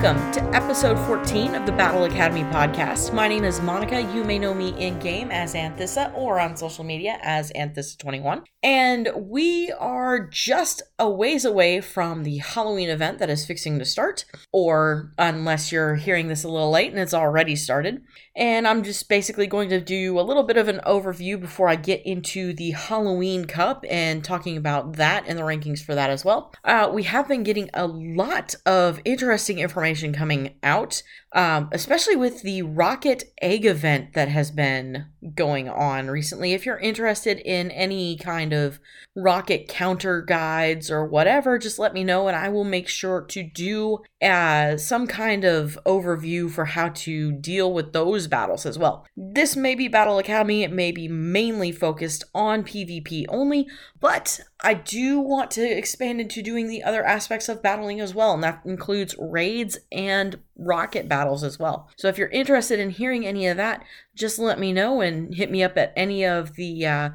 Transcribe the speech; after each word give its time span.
Welcome 0.00 0.30
to 0.30 0.44
episode 0.54 0.96
14 1.06 1.56
of 1.56 1.66
the 1.66 1.72
Battle 1.72 2.04
Academy 2.04 2.44
podcast. 2.52 3.12
My 3.12 3.26
name 3.26 3.42
is 3.42 3.60
Monica. 3.60 4.00
You 4.00 4.22
may 4.22 4.38
know 4.38 4.54
me 4.54 4.68
in 4.78 4.96
game 5.00 5.32
as 5.32 5.54
Anthissa 5.54 6.16
or 6.16 6.38
on 6.38 6.56
social 6.56 6.84
media 6.84 7.18
as 7.20 7.50
Anthissa21. 7.50 8.44
And 8.62 9.08
we 9.16 9.72
are 9.72 10.28
just 10.28 10.82
a 11.00 11.10
ways 11.10 11.44
away 11.44 11.80
from 11.80 12.22
the 12.22 12.38
Halloween 12.38 12.90
event 12.90 13.18
that 13.18 13.28
is 13.28 13.44
fixing 13.44 13.80
to 13.80 13.84
start, 13.84 14.24
or 14.52 15.12
unless 15.18 15.72
you're 15.72 15.96
hearing 15.96 16.28
this 16.28 16.44
a 16.44 16.48
little 16.48 16.70
late 16.70 16.92
and 16.92 17.00
it's 17.00 17.14
already 17.14 17.56
started. 17.56 18.00
And 18.36 18.68
I'm 18.68 18.84
just 18.84 19.08
basically 19.08 19.48
going 19.48 19.68
to 19.70 19.80
do 19.80 20.18
a 20.18 20.22
little 20.22 20.44
bit 20.44 20.56
of 20.56 20.68
an 20.68 20.80
overview 20.86 21.40
before 21.40 21.68
I 21.68 21.74
get 21.74 22.06
into 22.06 22.52
the 22.52 22.70
Halloween 22.70 23.46
Cup 23.46 23.84
and 23.90 24.22
talking 24.22 24.56
about 24.56 24.94
that 24.94 25.24
and 25.26 25.36
the 25.36 25.42
rankings 25.42 25.80
for 25.80 25.96
that 25.96 26.10
as 26.10 26.24
well. 26.24 26.52
Uh, 26.64 26.88
we 26.92 27.02
have 27.02 27.26
been 27.26 27.42
getting 27.42 27.68
a 27.74 27.88
lot 27.88 28.54
of 28.64 29.00
interesting 29.04 29.58
information 29.58 29.87
coming 30.12 30.54
out, 30.62 31.02
um, 31.32 31.68
especially 31.72 32.16
with 32.16 32.42
the 32.42 32.62
Rocket 32.62 33.24
Egg 33.42 33.66
event 33.66 34.14
that 34.14 34.28
has 34.28 34.50
been 34.50 35.06
going 35.34 35.68
on 35.68 36.08
recently. 36.08 36.52
If 36.52 36.64
you're 36.64 36.78
interested 36.78 37.38
in 37.38 37.70
any 37.70 38.16
kind 38.16 38.52
of 38.52 38.78
rocket 39.14 39.68
counter 39.68 40.22
guides 40.22 40.90
or 40.90 41.04
whatever, 41.04 41.58
just 41.58 41.78
let 41.78 41.92
me 41.92 42.04
know 42.04 42.28
and 42.28 42.36
I 42.36 42.48
will 42.48 42.64
make 42.64 42.88
sure 42.88 43.22
to 43.22 43.42
do 43.42 43.98
uh, 44.22 44.76
some 44.76 45.06
kind 45.06 45.44
of 45.44 45.78
overview 45.84 46.50
for 46.50 46.66
how 46.66 46.90
to 46.90 47.32
deal 47.32 47.72
with 47.72 47.92
those 47.92 48.26
battles 48.26 48.64
as 48.64 48.78
well. 48.78 49.06
This 49.16 49.56
may 49.56 49.74
be 49.74 49.88
Battle 49.88 50.18
Academy, 50.18 50.62
it 50.62 50.72
may 50.72 50.92
be 50.92 51.08
mainly 51.08 51.72
focused 51.72 52.24
on 52.34 52.64
PvP 52.64 53.26
only, 53.28 53.66
but 54.00 54.40
I 54.60 54.74
do 54.74 55.20
want 55.20 55.50
to 55.52 55.62
expand 55.62 56.20
into 56.20 56.42
doing 56.42 56.68
the 56.68 56.82
other 56.82 57.04
aspects 57.04 57.48
of 57.48 57.62
battling 57.62 58.00
as 58.00 58.14
well, 58.14 58.34
and 58.34 58.42
that 58.42 58.62
includes 58.64 59.14
raids 59.18 59.78
and 59.92 60.38
rocket 60.58 61.08
battles 61.08 61.44
as 61.44 61.58
well. 61.58 61.88
So 61.96 62.08
if 62.08 62.18
you're 62.18 62.28
interested 62.28 62.78
in 62.78 62.90
hearing 62.90 63.26
any 63.26 63.46
of 63.46 63.56
that, 63.56 63.84
just 64.14 64.38
let 64.38 64.58
me 64.58 64.72
know 64.72 65.00
and 65.00 65.34
hit 65.34 65.50
me 65.50 65.62
up 65.62 65.78
at 65.78 65.92
any 65.96 66.24
of 66.24 66.54
the 66.54 66.84
uh, 66.86 67.10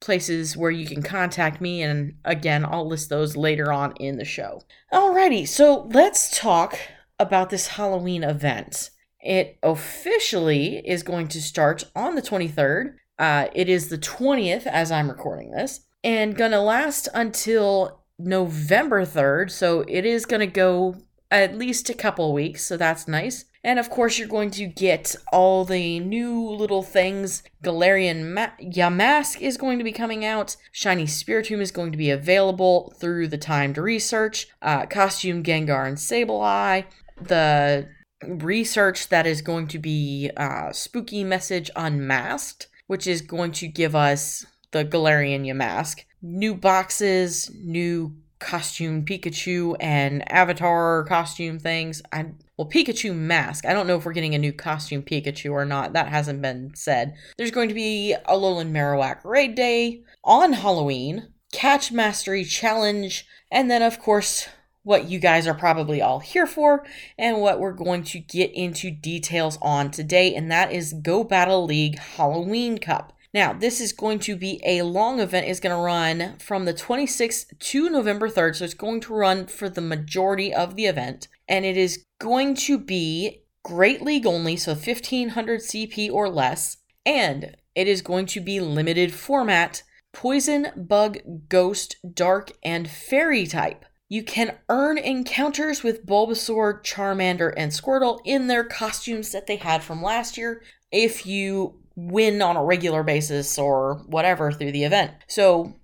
places 0.00 0.56
where 0.56 0.70
you 0.70 0.86
can 0.86 1.02
contact 1.02 1.60
me. 1.60 1.82
And 1.82 2.14
again, 2.24 2.64
I'll 2.64 2.88
list 2.88 3.08
those 3.08 3.36
later 3.36 3.72
on 3.72 3.92
in 3.96 4.16
the 4.16 4.24
show. 4.24 4.62
Alrighty, 4.92 5.46
so 5.46 5.88
let's 5.92 6.36
talk 6.36 6.78
about 7.18 7.50
this 7.50 7.68
Halloween 7.68 8.24
event. 8.24 8.90
It 9.20 9.58
officially 9.62 10.78
is 10.86 11.02
going 11.02 11.28
to 11.28 11.42
start 11.42 11.84
on 11.94 12.14
the 12.14 12.22
23rd. 12.22 12.94
Uh, 13.18 13.48
it 13.54 13.68
is 13.68 13.88
the 13.88 13.98
20th 13.98 14.66
as 14.66 14.90
I'm 14.90 15.10
recording 15.10 15.50
this, 15.50 15.80
and 16.02 16.34
gonna 16.34 16.62
last 16.62 17.06
until 17.12 18.00
November 18.18 19.04
3rd. 19.04 19.50
So 19.50 19.84
it 19.86 20.06
is 20.06 20.24
gonna 20.24 20.46
go 20.46 20.96
at 21.30 21.56
least 21.56 21.88
a 21.88 21.94
couple 21.94 22.32
weeks, 22.32 22.64
so 22.64 22.76
that's 22.76 23.06
nice. 23.06 23.44
And 23.62 23.78
of 23.78 23.90
course, 23.90 24.18
you're 24.18 24.26
going 24.26 24.50
to 24.52 24.66
get 24.66 25.14
all 25.32 25.64
the 25.64 26.00
new 26.00 26.48
little 26.48 26.82
things. 26.82 27.42
Galarian 27.62 28.32
Ma- 28.32 28.56
Yamask 28.60 29.40
is 29.40 29.58
going 29.58 29.78
to 29.78 29.84
be 29.84 29.92
coming 29.92 30.24
out. 30.24 30.56
Shiny 30.72 31.04
Spiritomb 31.04 31.60
is 31.60 31.70
going 31.70 31.92
to 31.92 31.98
be 31.98 32.10
available 32.10 32.94
through 32.98 33.28
the 33.28 33.38
timed 33.38 33.76
research. 33.76 34.48
Uh, 34.62 34.86
costume 34.86 35.42
Gengar 35.42 35.86
and 35.86 35.98
Sableye. 35.98 36.86
The 37.20 37.88
research 38.26 39.08
that 39.08 39.26
is 39.26 39.42
going 39.42 39.66
to 39.68 39.78
be 39.78 40.30
uh, 40.36 40.72
Spooky 40.72 41.22
Message 41.22 41.70
Unmasked, 41.76 42.68
which 42.86 43.06
is 43.06 43.20
going 43.20 43.52
to 43.52 43.68
give 43.68 43.94
us 43.94 44.46
the 44.70 44.86
Galarian 44.86 45.46
Yamask. 45.46 46.04
New 46.22 46.54
boxes, 46.54 47.50
new 47.62 48.14
costume 48.40 49.04
Pikachu 49.04 49.76
and 49.78 50.30
avatar 50.32 51.04
costume 51.04 51.58
things. 51.58 52.02
I 52.12 52.26
well 52.56 52.68
Pikachu 52.68 53.14
mask. 53.14 53.64
I 53.64 53.72
don't 53.72 53.86
know 53.86 53.96
if 53.96 54.04
we're 54.04 54.12
getting 54.12 54.34
a 54.34 54.38
new 54.38 54.52
costume 54.52 55.02
Pikachu 55.02 55.52
or 55.52 55.64
not. 55.64 55.92
That 55.92 56.08
hasn't 56.08 56.42
been 56.42 56.72
said. 56.74 57.14
There's 57.38 57.50
going 57.52 57.68
to 57.68 57.74
be 57.74 58.12
a 58.14 58.18
Alolan 58.26 58.72
Marowak 58.72 59.24
raid 59.24 59.54
day 59.54 60.02
on 60.24 60.54
Halloween, 60.54 61.28
catch 61.52 61.92
mastery 61.92 62.44
challenge, 62.44 63.26
and 63.50 63.70
then 63.70 63.82
of 63.82 64.00
course 64.00 64.48
what 64.82 65.10
you 65.10 65.18
guys 65.18 65.46
are 65.46 65.54
probably 65.54 66.00
all 66.00 66.20
here 66.20 66.46
for 66.46 66.86
and 67.18 67.40
what 67.40 67.60
we're 67.60 67.72
going 67.72 68.02
to 68.02 68.18
get 68.18 68.50
into 68.52 68.90
details 68.90 69.58
on 69.60 69.90
today 69.90 70.34
and 70.34 70.50
that 70.50 70.72
is 70.72 70.94
Go 70.94 71.22
Battle 71.22 71.66
League 71.66 71.98
Halloween 71.98 72.78
Cup. 72.78 73.12
Now, 73.32 73.52
this 73.52 73.80
is 73.80 73.92
going 73.92 74.18
to 74.20 74.36
be 74.36 74.60
a 74.64 74.82
long 74.82 75.20
event. 75.20 75.46
It's 75.46 75.60
going 75.60 75.76
to 75.76 75.82
run 75.82 76.36
from 76.38 76.64
the 76.64 76.74
26th 76.74 77.58
to 77.58 77.88
November 77.88 78.28
3rd. 78.28 78.56
So 78.56 78.64
it's 78.64 78.74
going 78.74 79.00
to 79.02 79.14
run 79.14 79.46
for 79.46 79.68
the 79.68 79.80
majority 79.80 80.52
of 80.52 80.74
the 80.74 80.86
event. 80.86 81.28
And 81.48 81.64
it 81.64 81.76
is 81.76 82.04
going 82.18 82.54
to 82.56 82.78
be 82.78 83.42
Great 83.62 84.02
League 84.02 84.26
only, 84.26 84.56
so 84.56 84.72
1500 84.72 85.60
CP 85.60 86.10
or 86.10 86.28
less. 86.28 86.78
And 87.06 87.56
it 87.74 87.86
is 87.86 88.02
going 88.02 88.26
to 88.26 88.40
be 88.40 88.60
limited 88.60 89.14
format 89.14 89.82
Poison, 90.12 90.68
Bug, 90.76 91.18
Ghost, 91.48 91.96
Dark, 92.14 92.50
and 92.64 92.90
Fairy 92.90 93.46
type. 93.46 93.84
You 94.08 94.24
can 94.24 94.58
earn 94.68 94.98
encounters 94.98 95.84
with 95.84 96.04
Bulbasaur, 96.04 96.82
Charmander, 96.84 97.54
and 97.56 97.70
Squirtle 97.70 98.18
in 98.24 98.48
their 98.48 98.64
costumes 98.64 99.30
that 99.30 99.46
they 99.46 99.54
had 99.54 99.84
from 99.84 100.02
last 100.02 100.36
year 100.36 100.62
if 100.90 101.24
you 101.26 101.79
win 102.08 102.40
on 102.42 102.56
a 102.56 102.64
regular 102.64 103.02
basis 103.02 103.58
or 103.58 104.02
whatever 104.06 104.52
through 104.52 104.72
the 104.72 104.84
event. 104.84 105.12
So, 105.26 105.74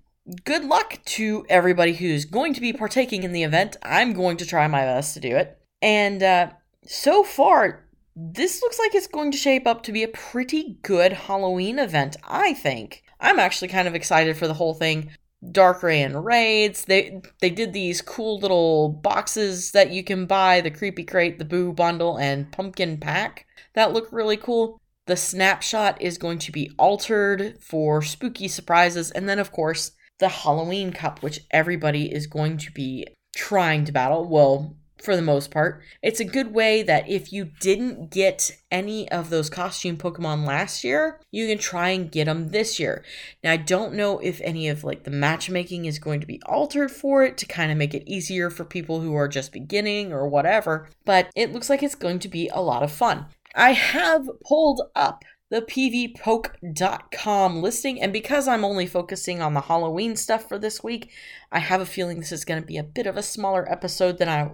good 0.43 0.65
luck 0.65 0.99
to 1.05 1.45
everybody 1.49 1.93
who's 1.93 2.25
going 2.25 2.53
to 2.53 2.61
be 2.61 2.73
partaking 2.73 3.23
in 3.23 3.31
the 3.31 3.43
event. 3.43 3.77
I'm 3.83 4.13
going 4.13 4.37
to 4.37 4.45
try 4.45 4.67
my 4.67 4.81
best 4.81 5.13
to 5.13 5.19
do 5.19 5.35
it. 5.35 5.57
And 5.81 6.23
uh, 6.23 6.49
so 6.85 7.23
far, 7.23 7.85
this 8.15 8.61
looks 8.61 8.79
like 8.79 8.95
it's 8.95 9.07
going 9.07 9.31
to 9.31 9.37
shape 9.37 9.67
up 9.67 9.83
to 9.83 9.91
be 9.91 10.03
a 10.03 10.07
pretty 10.07 10.79
good 10.81 11.13
Halloween 11.13 11.79
event, 11.79 12.17
I 12.23 12.53
think. 12.53 13.03
I'm 13.19 13.39
actually 13.39 13.67
kind 13.67 13.87
of 13.87 13.95
excited 13.95 14.37
for 14.37 14.47
the 14.47 14.53
whole 14.55 14.73
thing. 14.73 15.11
Darkrai 15.45 16.23
raids. 16.23 16.85
They 16.85 17.21
they 17.41 17.51
did 17.51 17.71
these 17.71 18.01
cool 18.01 18.39
little 18.39 18.89
boxes 18.89 19.71
that 19.71 19.91
you 19.91 20.03
can 20.03 20.25
buy, 20.25 20.61
the 20.61 20.71
creepy 20.71 21.03
crate, 21.03 21.37
the 21.37 21.45
boo 21.45 21.73
bundle, 21.73 22.17
and 22.17 22.51
pumpkin 22.51 22.97
pack. 22.97 23.45
That 23.75 23.93
look 23.93 24.11
really 24.11 24.37
cool. 24.37 24.81
The 25.07 25.17
snapshot 25.17 26.01
is 26.01 26.17
going 26.17 26.39
to 26.39 26.51
be 26.51 26.71
altered 26.77 27.57
for 27.61 28.01
spooky 28.01 28.47
surprises. 28.47 29.09
And 29.11 29.27
then, 29.27 29.39
of 29.39 29.51
course, 29.51 29.91
the 30.19 30.29
Halloween 30.29 30.91
Cup, 30.91 31.23
which 31.23 31.39
everybody 31.51 32.13
is 32.13 32.27
going 32.27 32.57
to 32.57 32.71
be 32.71 33.07
trying 33.35 33.85
to 33.85 33.91
battle. 33.91 34.27
Well, 34.27 34.75
for 35.01 35.15
the 35.15 35.21
most 35.21 35.51
part. 35.51 35.81
It's 36.01 36.19
a 36.19 36.25
good 36.25 36.53
way 36.53 36.83
that 36.83 37.09
if 37.09 37.31
you 37.31 37.51
didn't 37.59 38.11
get 38.11 38.51
any 38.71 39.09
of 39.11 39.29
those 39.29 39.49
costume 39.49 39.97
Pokemon 39.97 40.45
last 40.45 40.83
year, 40.83 41.21
you 41.31 41.47
can 41.47 41.57
try 41.57 41.89
and 41.89 42.11
get 42.11 42.25
them 42.25 42.49
this 42.49 42.79
year. 42.79 43.03
Now, 43.43 43.53
I 43.53 43.57
don't 43.57 43.93
know 43.93 44.19
if 44.19 44.41
any 44.41 44.67
of 44.67 44.83
like 44.83 45.03
the 45.03 45.11
matchmaking 45.11 45.85
is 45.85 45.99
going 45.99 46.19
to 46.21 46.27
be 46.27 46.41
altered 46.45 46.91
for 46.91 47.23
it 47.23 47.37
to 47.37 47.45
kind 47.45 47.71
of 47.71 47.77
make 47.77 47.93
it 47.93 48.07
easier 48.07 48.49
for 48.49 48.65
people 48.65 49.01
who 49.01 49.15
are 49.15 49.27
just 49.27 49.53
beginning 49.53 50.11
or 50.11 50.27
whatever, 50.27 50.89
but 51.05 51.29
it 51.35 51.53
looks 51.53 51.69
like 51.69 51.83
it's 51.83 51.95
going 51.95 52.19
to 52.19 52.27
be 52.27 52.49
a 52.49 52.61
lot 52.61 52.83
of 52.83 52.91
fun. 52.91 53.25
I 53.57 53.71
have 53.71 54.29
pulled 54.45 54.83
up 54.95 55.25
the 55.49 55.61
pvpoke.com 55.63 57.61
listing, 57.63 57.99
and 57.99 58.13
because 58.13 58.47
I'm 58.47 58.63
only 58.63 58.85
focusing 58.85 59.41
on 59.41 59.55
the 59.55 59.61
Halloween 59.61 60.15
stuff 60.15 60.47
for 60.47 60.59
this 60.59 60.83
week, 60.83 61.09
I 61.51 61.57
have 61.59 61.81
a 61.81 61.85
feeling 61.85 62.19
this 62.19 62.31
is 62.31 62.45
going 62.45 62.61
to 62.61 62.67
be 62.67 62.77
a 62.77 62.83
bit 62.83 63.07
of 63.07 63.17
a 63.17 63.23
smaller 63.23 63.69
episode 63.71 64.19
than 64.19 64.29
I 64.29 64.51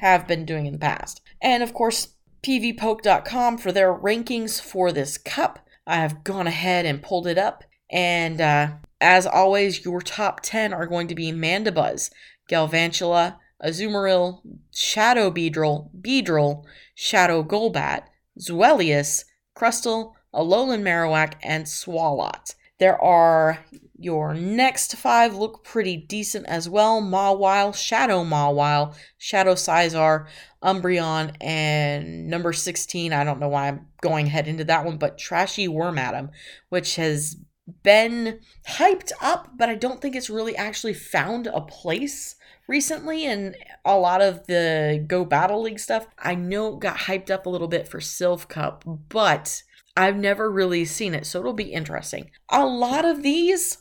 have 0.00 0.26
been 0.26 0.44
doing 0.44 0.66
in 0.66 0.72
the 0.72 0.80
past. 0.80 1.20
And 1.40 1.62
of 1.62 1.72
course, 1.72 2.08
pvpoke.com 2.42 3.58
for 3.58 3.70
their 3.70 3.94
rankings 3.94 4.60
for 4.60 4.90
this 4.90 5.16
cup. 5.16 5.60
I 5.86 5.96
have 5.96 6.24
gone 6.24 6.48
ahead 6.48 6.86
and 6.86 7.02
pulled 7.02 7.28
it 7.28 7.38
up, 7.38 7.62
and 7.88 8.40
uh, 8.40 8.72
as 9.00 9.28
always, 9.28 9.84
your 9.84 10.00
top 10.00 10.40
10 10.40 10.72
are 10.72 10.86
going 10.86 11.06
to 11.06 11.14
be 11.14 11.30
Mandibuzz, 11.30 12.10
Galvantula, 12.50 13.36
Azumarill, 13.64 14.40
Shadow 14.74 15.30
Beedrill, 15.30 15.90
Beedrill, 16.00 16.64
Shadow 16.96 17.44
Golbat, 17.44 18.06
Zweilous, 18.40 19.24
Crustle, 19.56 20.14
Alolan 20.34 20.82
Marowak, 20.82 21.34
and 21.42 21.66
Swalot. 21.66 22.54
There 22.78 23.00
are 23.02 23.58
your 23.98 24.32
next 24.32 24.96
five 24.96 25.36
look 25.36 25.62
pretty 25.62 25.98
decent 25.98 26.46
as 26.46 26.66
well. 26.66 27.02
Mawile, 27.02 27.74
Shadow 27.74 28.24
Mawile, 28.24 28.96
Shadow 29.18 29.54
Scizor, 29.54 30.26
Umbreon, 30.62 31.36
and 31.42 32.28
number 32.28 32.54
16, 32.54 33.12
I 33.12 33.24
don't 33.24 33.38
know 33.38 33.50
why 33.50 33.68
I'm 33.68 33.88
going 34.00 34.26
ahead 34.26 34.48
into 34.48 34.64
that 34.64 34.86
one, 34.86 34.96
but 34.96 35.18
Trashy 35.18 35.68
Wormadam, 35.68 36.30
which 36.70 36.96
has 36.96 37.36
been 37.82 38.40
hyped 38.66 39.12
up, 39.20 39.50
but 39.58 39.68
I 39.68 39.74
don't 39.74 40.00
think 40.00 40.16
it's 40.16 40.30
really 40.30 40.56
actually 40.56 40.94
found 40.94 41.46
a 41.46 41.60
place 41.60 42.36
recently 42.70 43.26
and 43.26 43.56
a 43.84 43.98
lot 43.98 44.22
of 44.22 44.46
the 44.46 45.04
Go 45.06 45.24
Battle 45.24 45.62
League 45.62 45.80
stuff, 45.80 46.06
I 46.18 46.36
know 46.36 46.76
got 46.76 46.96
hyped 46.96 47.30
up 47.30 47.44
a 47.44 47.50
little 47.50 47.68
bit 47.68 47.88
for 47.88 47.98
Silph 47.98 48.48
Cup, 48.48 48.84
but 48.86 49.62
I've 49.96 50.16
never 50.16 50.50
really 50.50 50.84
seen 50.84 51.12
it, 51.12 51.26
so 51.26 51.40
it'll 51.40 51.52
be 51.52 51.72
interesting. 51.72 52.30
A 52.48 52.64
lot 52.64 53.04
of 53.04 53.22
these, 53.22 53.78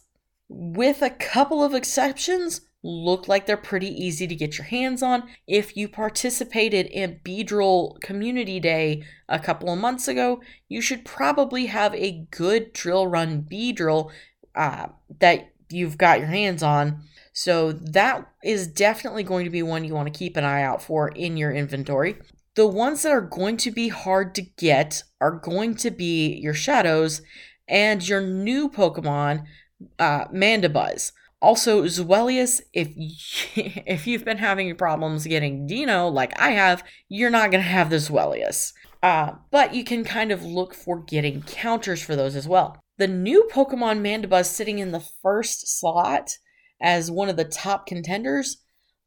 with 0.50 1.04
a 1.04 1.12
couple 1.12 1.64
of 1.64 1.76
exceptions, 1.76 2.62
look 2.82 3.28
like 3.28 3.46
they're 3.46 3.58
pretty 3.58 3.90
easy 3.90 4.26
to 4.26 4.36
get 4.36 4.58
your 4.58 4.66
hands 4.66 5.04
on. 5.04 5.30
If 5.46 5.78
you 5.78 5.88
participated 5.88 6.88
in 6.88 7.20
Beedrill 7.24 8.00
Community 8.02 8.60
Day 8.60 9.04
a 9.28 9.40
couple 9.40 9.72
of 9.72 9.80
months 9.80 10.08
ago, 10.08 10.42
you 10.68 10.82
should 10.82 11.06
probably 11.06 11.68
have 11.68 11.94
a 11.94 12.26
good 12.32 12.74
drill 12.74 13.06
run 13.06 13.44
Beedrill 13.44 14.10
uh, 14.56 14.88
that 15.20 15.52
you've 15.70 15.98
got 15.98 16.20
your 16.20 16.28
hands 16.28 16.64
on. 16.64 17.02
So 17.34 17.72
that 17.72 18.28
is 18.44 18.68
definitely 18.68 19.24
going 19.24 19.46
to 19.46 19.52
be 19.52 19.64
one 19.64 19.84
you 19.84 19.94
want 19.94 20.12
to 20.12 20.18
keep 20.18 20.36
an 20.36 20.44
eye 20.44 20.64
out 20.64 20.82
for 20.82 21.10
in 21.10 21.38
your 21.38 21.52
inventory. 21.52 22.18
The 22.56 22.68
ones 22.68 23.04
that 23.04 23.12
are 23.12 23.22
going 23.22 23.58
to 23.58 23.72
be 23.72 23.90
hard 23.90 24.36
to 24.36 24.42
get 24.42 25.04
are 25.22 25.32
going 25.32 25.76
to 25.76 25.92
be 25.92 26.36
your 26.36 26.54
shadows 26.54 27.22
and 27.68 28.06
your 28.06 28.22
new 28.22 28.70
Pokemon, 28.70 29.46
uh, 30.00 30.26
Mandibuzz. 30.26 31.12
Also, 31.42 31.84
Zweilous, 31.84 32.62
if 32.74 32.90
if 33.56 34.06
you've 34.06 34.26
been 34.26 34.40
having 34.40 34.76
problems 34.76 35.26
getting 35.26 35.68
Deino 35.68 36.12
like 36.12 36.38
I 36.38 36.52
have, 36.52 36.84
you're 37.08 37.30
not 37.30 37.52
gonna 37.52 37.64
have 37.64 37.90
the 37.90 37.98
Zweilous. 37.98 38.74
Uh, 39.02 39.34
but 39.50 39.74
you 39.74 39.86
can 39.86 40.04
kind 40.04 40.32
of 40.32 40.44
look 40.44 40.74
for 40.74 41.02
getting 41.02 41.42
counters 41.44 42.02
for 42.02 42.18
those 42.18 42.36
as 42.36 42.48
well. 42.48 42.82
The 43.00 43.08
new 43.08 43.48
Pokemon 43.50 44.02
Mandibuzz 44.02 44.48
sitting 44.48 44.80
in 44.80 44.92
the 44.92 45.00
first 45.00 45.80
slot 45.80 46.38
as 46.82 47.10
one 47.10 47.30
of 47.30 47.38
the 47.38 47.46
top 47.46 47.88
contenders 47.88 48.58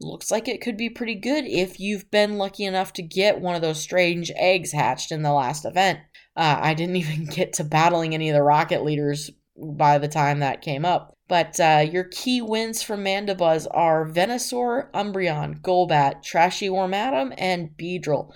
looks 0.01 0.31
like 0.31 0.49
it 0.49 0.63
could 0.63 0.79
be 0.79 0.89
pretty 0.89 1.15
good 1.15 1.45
if 1.45 1.79
you've 1.79 2.11
been 2.11 2.39
lucky 2.39 2.65
enough 2.65 2.95
to 2.95 3.03
get 3.03 3.43
one 3.43 3.55
of 3.55 3.61
those 3.61 3.83
strange 3.83 4.33
eggs 4.35 4.73
hatched 4.73 5.13
in 5.13 5.21
the 5.21 5.33
last 5.35 5.67
event. 5.67 5.99
Uh, 6.35 6.59
I 6.59 6.73
didn't 6.73 6.97
even 7.05 7.27
get 7.27 7.53
to 7.55 7.65
battling 7.65 8.15
any 8.15 8.31
of 8.31 8.35
the 8.35 8.43
rocket 8.43 8.83
leaders 8.83 9.31
by 9.59 9.99
the 9.99 10.09
time 10.09 10.39
that 10.39 10.63
came 10.63 10.87
up. 10.87 11.19
But 11.29 11.61
uh, 11.61 11.87
your 11.87 12.05
key 12.05 12.41
wins 12.41 12.83
from 12.83 13.05
Mandibuzz 13.05 13.67
are 13.73 14.09
Venusaur, 14.09 14.91
Umbreon, 14.93 15.61
Golbat, 15.61 16.23
Trashy 16.23 16.71
Wormadam, 16.71 17.35
and 17.37 17.77
Beedrill. 17.77 18.33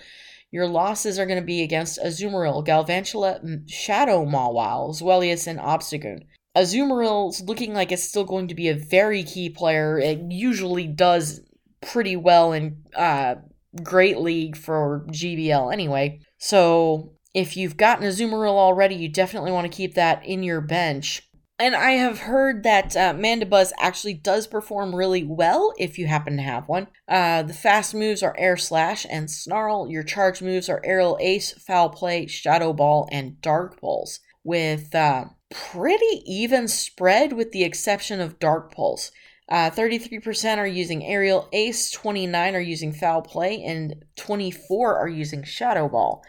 Your 0.51 0.67
losses 0.67 1.19
are 1.19 1.25
going 1.25 1.39
to 1.39 1.45
be 1.45 1.61
against 1.61 1.99
Azumarill, 1.99 2.65
Galvantula, 2.65 3.69
Shadow 3.69 4.25
Mawile, 4.25 4.97
Zweilous, 4.99 5.47
and 5.47 5.59
Obstagoon. 5.59 6.25
Azumarill's 6.55 7.41
looking 7.41 7.73
like 7.73 7.91
it's 7.91 8.07
still 8.07 8.23
going 8.23 8.47
to 8.47 8.55
be 8.55 8.69
a 8.69 8.73
very 8.73 9.23
key 9.23 9.49
player. 9.49 9.99
It 9.99 10.19
usually 10.29 10.87
does 10.87 11.41
pretty 11.81 12.15
well 12.15 12.53
in 12.53 12.83
uh, 12.95 13.35
Great 13.83 14.17
League 14.17 14.57
for 14.57 15.05
GBL 15.11 15.71
anyway. 15.71 16.19
So 16.39 17.13
if 17.33 17.55
you've 17.55 17.77
gotten 17.77 18.07
Azumarill 18.07 18.57
already, 18.57 18.95
you 18.95 19.09
definitely 19.09 19.51
want 19.51 19.71
to 19.71 19.75
keep 19.75 19.93
that 19.93 20.25
in 20.25 20.41
your 20.41 20.61
bench. 20.61 21.26
And 21.59 21.75
I 21.75 21.91
have 21.91 22.19
heard 22.19 22.61
that 22.63 22.95
uh, 22.95 23.13
Mandibuzz 23.15 23.71
actually 23.79 24.13
does 24.13 24.45
perform 24.45 24.93
really 24.93 25.23
well 25.23 25.73
if 25.79 25.97
you 25.97 26.05
happen 26.05 26.37
to 26.37 26.43
have 26.43 26.67
one. 26.67 26.87
Uh, 27.07 27.41
the 27.41 27.53
fast 27.53 27.95
moves 27.95 28.21
are 28.21 28.35
Air 28.37 28.57
Slash 28.57 29.07
and 29.09 29.29
Snarl. 29.29 29.89
Your 29.89 30.03
charge 30.03 30.41
moves 30.41 30.69
are 30.69 30.81
Aerial 30.83 31.17
Ace, 31.19 31.53
Foul 31.53 31.89
Play, 31.89 32.27
Shadow 32.27 32.73
Ball, 32.73 33.09
and 33.11 33.41
Dark 33.41 33.81
Pulse. 33.81 34.19
With 34.43 34.93
uh, 34.93 35.25
pretty 35.49 36.21
even 36.25 36.67
spread, 36.67 37.33
with 37.33 37.51
the 37.51 37.63
exception 37.63 38.21
of 38.21 38.37
Dark 38.37 38.71
Pulse. 38.71 39.11
Uh, 39.49 39.71
33% 39.71 40.57
are 40.57 40.67
using 40.67 41.05
Aerial 41.05 41.47
Ace, 41.53 41.89
29 41.89 42.55
are 42.55 42.59
using 42.59 42.91
Foul 42.91 43.21
Play, 43.21 43.63
and 43.63 44.03
24 44.17 44.97
are 44.97 45.07
using 45.07 45.43
Shadow 45.43 45.87
Ball. 45.87 46.21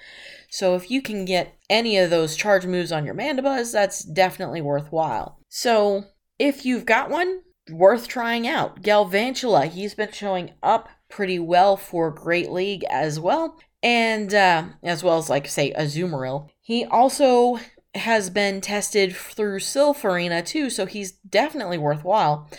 So 0.50 0.74
if 0.74 0.90
you 0.90 1.02
can 1.02 1.24
get 1.24 1.56
any 1.68 1.98
of 1.98 2.10
those 2.10 2.36
charge 2.36 2.66
moves 2.66 2.92
on 2.92 3.04
your 3.04 3.14
Mandibuzz, 3.14 3.72
that's 3.72 4.02
definitely 4.02 4.60
worthwhile. 4.60 5.38
So 5.48 6.04
if 6.38 6.64
you've 6.64 6.86
got 6.86 7.10
one, 7.10 7.42
worth 7.70 8.08
trying 8.08 8.46
out. 8.46 8.82
Galvantula, 8.82 9.68
he's 9.68 9.94
been 9.94 10.12
showing 10.12 10.52
up 10.62 10.88
pretty 11.08 11.38
well 11.38 11.76
for 11.76 12.10
Great 12.10 12.50
League 12.50 12.84
as 12.90 13.20
well. 13.20 13.58
And 13.82 14.34
uh, 14.34 14.64
as 14.82 15.04
well 15.04 15.18
as, 15.18 15.30
like, 15.30 15.46
say, 15.46 15.72
Azumarill. 15.72 16.48
He 16.60 16.84
also 16.84 17.60
has 17.94 18.30
been 18.30 18.60
tested 18.60 19.14
through 19.14 19.58
Silph 19.60 20.04
Arena 20.04 20.42
too, 20.42 20.70
so 20.70 20.86
he's 20.86 21.12
definitely 21.12 21.78
worthwhile. 21.78 22.50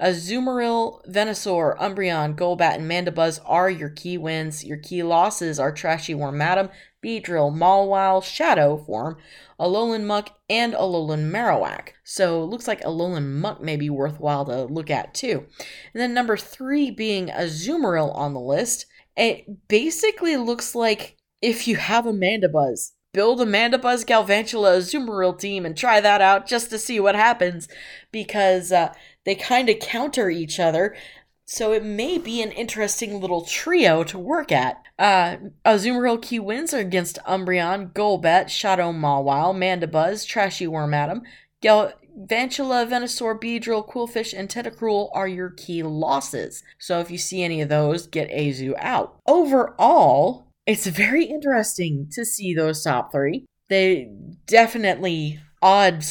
Azumarill, 0.00 1.04
Venusaur, 1.08 1.76
Umbreon, 1.78 2.36
Golbat, 2.36 2.76
and 2.76 2.90
Mandibuzz 2.90 3.40
are 3.44 3.68
your 3.68 3.88
key 3.88 4.16
wins. 4.16 4.64
Your 4.64 4.76
key 4.76 5.02
losses 5.02 5.58
are 5.58 5.72
Trashy 5.72 6.14
Wormadam, 6.14 6.70
Beedrill, 7.04 7.52
Mawile, 7.52 8.22
Shadow 8.22 8.76
form, 8.76 9.16
Alolan 9.58 10.04
Muck, 10.04 10.38
and 10.48 10.72
Alolan 10.72 11.30
Marowak. 11.30 11.90
So 12.04 12.42
it 12.42 12.46
looks 12.46 12.68
like 12.68 12.82
Alolan 12.82 13.40
Muck 13.40 13.60
may 13.60 13.76
be 13.76 13.90
worthwhile 13.90 14.44
to 14.44 14.64
look 14.64 14.90
at 14.90 15.14
too. 15.14 15.46
And 15.92 16.00
then 16.00 16.14
number 16.14 16.36
three 16.36 16.90
being 16.90 17.28
Azumarill 17.28 18.14
on 18.14 18.34
the 18.34 18.40
list. 18.40 18.86
It 19.16 19.68
basically 19.68 20.36
looks 20.36 20.76
like 20.76 21.16
if 21.42 21.66
you 21.66 21.76
have 21.76 22.06
a 22.06 22.12
Mandibuzz, 22.12 22.92
build 23.12 23.40
a 23.40 23.44
Mandibuzz 23.44 24.04
Galvantula 24.04 24.78
Azumarill 24.78 25.38
team 25.38 25.66
and 25.66 25.76
try 25.76 26.00
that 26.00 26.20
out 26.20 26.46
just 26.46 26.70
to 26.70 26.78
see 26.78 27.00
what 27.00 27.16
happens 27.16 27.68
because 28.12 28.70
uh, 28.70 28.92
they 29.28 29.34
kind 29.34 29.68
of 29.68 29.78
counter 29.78 30.30
each 30.30 30.58
other. 30.58 30.96
So 31.44 31.72
it 31.72 31.84
may 31.84 32.16
be 32.16 32.40
an 32.40 32.50
interesting 32.50 33.20
little 33.20 33.44
trio 33.44 34.02
to 34.04 34.18
work 34.18 34.50
at. 34.50 34.82
Uh, 34.98 35.36
Azumarill 35.66 36.22
key 36.22 36.38
wins 36.38 36.72
are 36.72 36.78
against 36.78 37.18
Umbreon, 37.26 37.92
Golbat, 37.92 38.48
Shadow 38.48 38.90
Mawile, 38.90 39.54
Mandibuzz, 39.54 40.26
Trashy 40.26 40.66
Wormadam, 40.66 41.20
Gal- 41.60 41.92
Vantula, 42.18 42.88
Venusaur, 42.88 43.38
Beedrill, 43.38 43.86
Qwilfish, 43.86 44.32
and 44.32 44.48
Tentacruel 44.48 45.10
are 45.12 45.28
your 45.28 45.50
key 45.50 45.82
losses. 45.82 46.62
So 46.78 46.98
if 47.00 47.10
you 47.10 47.18
see 47.18 47.42
any 47.42 47.60
of 47.60 47.68
those, 47.68 48.06
get 48.06 48.30
Azu 48.30 48.72
out. 48.78 49.18
Overall, 49.26 50.46
it's 50.64 50.86
very 50.86 51.26
interesting 51.26 52.08
to 52.12 52.24
see 52.24 52.54
those 52.54 52.82
top 52.82 53.12
three. 53.12 53.44
They 53.68 54.10
definitely 54.46 55.40
odd 55.60 56.02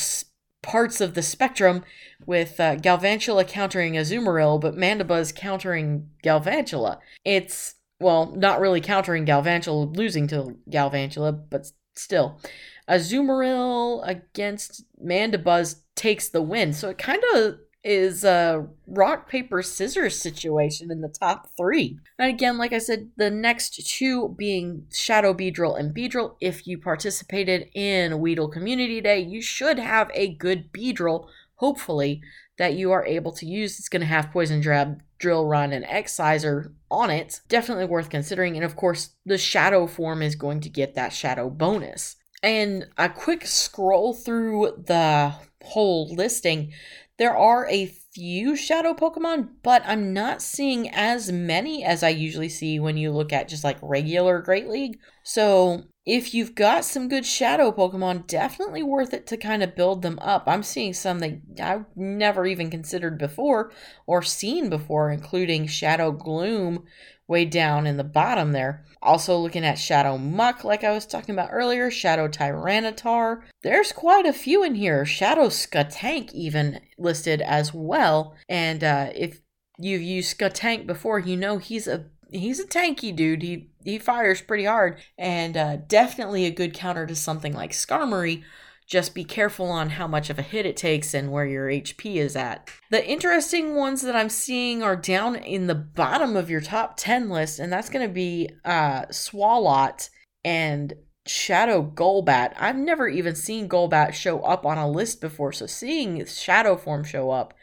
parts 0.67 0.99
of 0.99 1.13
the 1.13 1.21
spectrum 1.21 1.81
with 2.25 2.59
uh, 2.59 2.75
Galvantula 2.75 3.47
countering 3.47 3.93
Azumarill, 3.93 4.59
but 4.59 4.75
Mandibuzz 4.75 5.33
countering 5.33 6.09
Galvantula. 6.23 6.99
It's, 7.23 7.75
well, 8.01 8.33
not 8.35 8.59
really 8.59 8.81
countering 8.81 9.25
Galvantula, 9.25 9.95
losing 9.95 10.27
to 10.27 10.57
Galvantula, 10.69 11.41
but 11.49 11.71
still. 11.95 12.41
Azumarill 12.89 14.05
against 14.05 14.83
Mandibuzz 15.03 15.77
takes 15.95 16.27
the 16.27 16.41
win, 16.41 16.73
so 16.73 16.89
it 16.89 16.97
kind 16.97 17.23
of 17.33 17.59
is 17.87 18.23
a 18.23 18.67
rock, 18.85 19.29
paper, 19.29 19.61
scissors 19.63 20.21
situation 20.21 20.91
in 20.91 21.01
the 21.01 21.07
top 21.07 21.49
three. 21.55 21.97
And 22.19 22.29
again, 22.29 22.57
like 22.57 22.73
I 22.73 22.79
said, 22.79 23.09
the 23.15 23.31
next 23.31 23.87
two 23.89 24.35
being 24.37 24.85
Shadow 24.91 25.33
Beedrill 25.33 25.79
and 25.79 25.95
Beedrill. 25.95 26.35
If 26.41 26.67
you 26.67 26.77
participated 26.77 27.69
in 27.73 28.19
Weedle 28.19 28.49
Community 28.49 28.99
Day, 29.01 29.19
you 29.21 29.41
should 29.41 29.79
have 29.79 30.11
a 30.13 30.33
good 30.33 30.71
Beedrill 30.73 31.27
hopefully, 31.57 32.21
that 32.57 32.73
you 32.73 32.91
are 32.91 33.05
able 33.05 33.31
to 33.33 33.45
use. 33.45 33.77
It's 33.77 33.89
going 33.89 34.01
to 34.01 34.07
have 34.07 34.31
Poison 34.31 34.61
Jab, 34.61 35.01
Drill 35.19 35.45
Run, 35.45 35.73
and 35.73 35.85
X-Scissor 35.85 36.73
on 36.89 37.09
it. 37.09 37.41
Definitely 37.49 37.85
worth 37.85 38.09
considering. 38.09 38.55
And 38.55 38.65
of 38.65 38.75
course, 38.75 39.09
the 39.25 39.37
Shadow 39.37 39.85
form 39.85 40.21
is 40.21 40.35
going 40.35 40.61
to 40.61 40.69
get 40.69 40.95
that 40.95 41.13
Shadow 41.13 41.49
bonus. 41.49 42.15
And 42.41 42.87
a 42.97 43.09
quick 43.09 43.45
scroll 43.45 44.13
through 44.13 44.83
the 44.85 45.33
whole 45.63 46.13
listing, 46.13 46.71
there 47.17 47.35
are 47.35 47.67
a 47.67 47.93
few 48.13 48.55
shadow 48.55 48.93
Pokemon, 48.93 49.49
but 49.63 49.81
I'm 49.85 50.13
not 50.13 50.41
seeing 50.41 50.89
as 50.89 51.31
many 51.31 51.83
as 51.83 52.03
I 52.03 52.09
usually 52.09 52.49
see 52.49 52.79
when 52.79 52.97
you 52.97 53.11
look 53.11 53.33
at 53.33 53.47
just 53.47 53.63
like 53.63 53.77
regular 53.81 54.39
Great 54.41 54.67
League. 54.67 54.99
So 55.23 55.83
if 56.05 56.33
you've 56.33 56.55
got 56.55 56.85
some 56.85 57.09
good 57.09 57.25
shadow 57.25 57.71
Pokemon, 57.71 58.27
definitely 58.27 58.81
worth 58.81 59.13
it 59.13 59.27
to 59.27 59.37
kind 59.37 59.61
of 59.61 59.75
build 59.75 60.03
them 60.03 60.19
up. 60.19 60.43
I'm 60.47 60.63
seeing 60.63 60.93
some 60.93 61.19
that 61.19 61.41
I've 61.61 61.85
never 61.95 62.45
even 62.45 62.69
considered 62.69 63.17
before 63.17 63.71
or 64.05 64.21
seen 64.21 64.69
before, 64.69 65.11
including 65.11 65.67
Shadow 65.67 66.11
Gloom 66.11 66.85
way 67.27 67.45
down 67.45 67.85
in 67.85 67.97
the 67.97 68.03
bottom 68.03 68.51
there. 68.51 68.85
Also 69.01 69.37
looking 69.37 69.65
at 69.65 69.77
Shadow 69.77 70.17
Muck, 70.17 70.63
like 70.63 70.83
I 70.83 70.91
was 70.91 71.05
talking 71.05 71.35
about 71.35 71.49
earlier, 71.51 71.91
Shadow 71.91 72.27
Tyranitar. 72.27 73.41
There's 73.63 73.91
quite 73.91 74.25
a 74.25 74.33
few 74.33 74.63
in 74.63 74.75
here. 74.75 75.05
Shadow 75.05 75.47
Skuntank 75.47 76.31
even 76.33 76.79
listed 76.97 77.41
as 77.41 77.73
well. 77.73 78.35
And 78.49 78.83
uh, 78.83 79.09
if 79.15 79.41
you've 79.77 80.01
used 80.01 80.37
Skuntank 80.37 80.87
before, 80.87 81.19
you 81.19 81.37
know 81.37 81.57
he's 81.57 81.87
a 81.87 82.05
he's 82.31 82.59
a 82.59 82.65
tanky 82.65 83.15
dude. 83.15 83.43
He 83.43 83.69
he 83.83 83.99
fires 83.99 84.41
pretty 84.41 84.65
hard, 84.65 84.99
and 85.17 85.55
uh, 85.55 85.77
definitely 85.87 86.45
a 86.45 86.51
good 86.51 86.73
counter 86.73 87.05
to 87.05 87.15
something 87.15 87.53
like 87.53 87.71
Skarmory 87.71 88.43
just 88.87 89.13
be 89.13 89.25
careful 89.25 89.67
on 89.67 89.89
how 89.91 90.07
much 90.07 90.29
of 90.29 90.39
a 90.39 90.41
hit 90.41 90.65
it 90.65 90.77
takes 90.77 91.13
and 91.13 91.29
where 91.29 91.45
your 91.45 91.67
HP 91.67 92.15
is 92.15 92.37
at. 92.37 92.69
The 92.89 93.05
interesting 93.05 93.75
ones 93.75 94.01
that 94.01 94.15
I'm 94.15 94.29
seeing 94.29 94.81
are 94.81 94.95
down 94.95 95.35
in 95.35 95.67
the 95.67 95.75
bottom 95.75 96.37
of 96.37 96.49
your 96.49 96.61
top 96.61 96.95
10 96.95 97.29
list, 97.29 97.59
and 97.59 97.71
that's 97.71 97.89
going 97.89 98.07
to 98.07 98.13
be 98.13 98.49
uh, 98.63 99.03
Swalot 99.07 100.09
and 100.45 100.93
Shadow 101.27 101.83
Golbat. 101.83 102.53
I've 102.57 102.77
never 102.77 103.09
even 103.09 103.35
seen 103.35 103.67
Golbat 103.67 104.13
show 104.13 104.39
up 104.39 104.65
on 104.65 104.77
a 104.77 104.89
list 104.89 105.19
before, 105.19 105.51
so 105.51 105.65
seeing 105.65 106.25
Shadow 106.25 106.77
form 106.77 107.03
show 107.03 107.29
up 107.29 107.53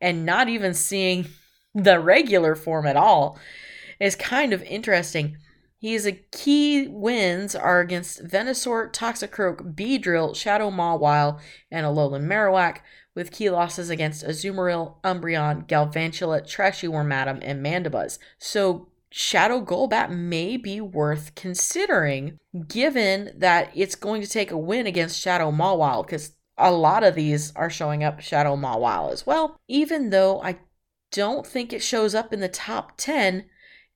and 0.00 0.24
not 0.24 0.48
even 0.48 0.72
seeing 0.72 1.26
the 1.74 2.00
regular 2.00 2.54
form 2.54 2.86
at 2.86 2.96
all 2.96 3.38
is 4.00 4.16
kind 4.16 4.54
of 4.54 4.62
interesting. 4.62 5.36
He's 5.80 6.06
a 6.06 6.12
key 6.12 6.88
wins 6.88 7.54
are 7.54 7.80
against 7.80 8.22
Venusaur, 8.22 8.92
Toxicroak, 8.92 9.74
Beedrill, 9.74 10.36
Shadow 10.36 10.70
Mawile, 10.70 11.40
and 11.70 11.86
Alolan 11.86 12.26
Marowak, 12.26 12.80
with 13.14 13.32
key 13.32 13.48
losses 13.48 13.88
against 13.88 14.22
Azumarill, 14.22 14.96
Umbreon, 15.02 15.66
Galvantula, 15.66 16.46
Trashy 16.46 16.86
Wormadam, 16.86 17.40
and 17.42 17.64
Mandibuzz. 17.64 18.18
So 18.38 18.88
Shadow 19.10 19.64
Golbat 19.64 20.10
may 20.10 20.58
be 20.58 20.82
worth 20.82 21.34
considering, 21.34 22.38
given 22.68 23.32
that 23.34 23.70
it's 23.74 23.94
going 23.94 24.20
to 24.20 24.28
take 24.28 24.50
a 24.50 24.58
win 24.58 24.86
against 24.86 25.18
Shadow 25.18 25.50
Mawile, 25.50 26.04
because 26.06 26.36
a 26.58 26.70
lot 26.70 27.02
of 27.02 27.14
these 27.14 27.54
are 27.56 27.70
showing 27.70 28.04
up 28.04 28.20
Shadow 28.20 28.54
Mawile 28.54 29.12
as 29.12 29.24
well, 29.24 29.56
even 29.66 30.10
though 30.10 30.42
I 30.42 30.58
don't 31.10 31.46
think 31.46 31.72
it 31.72 31.82
shows 31.82 32.14
up 32.14 32.34
in 32.34 32.40
the 32.40 32.48
top 32.48 32.98
10 32.98 33.46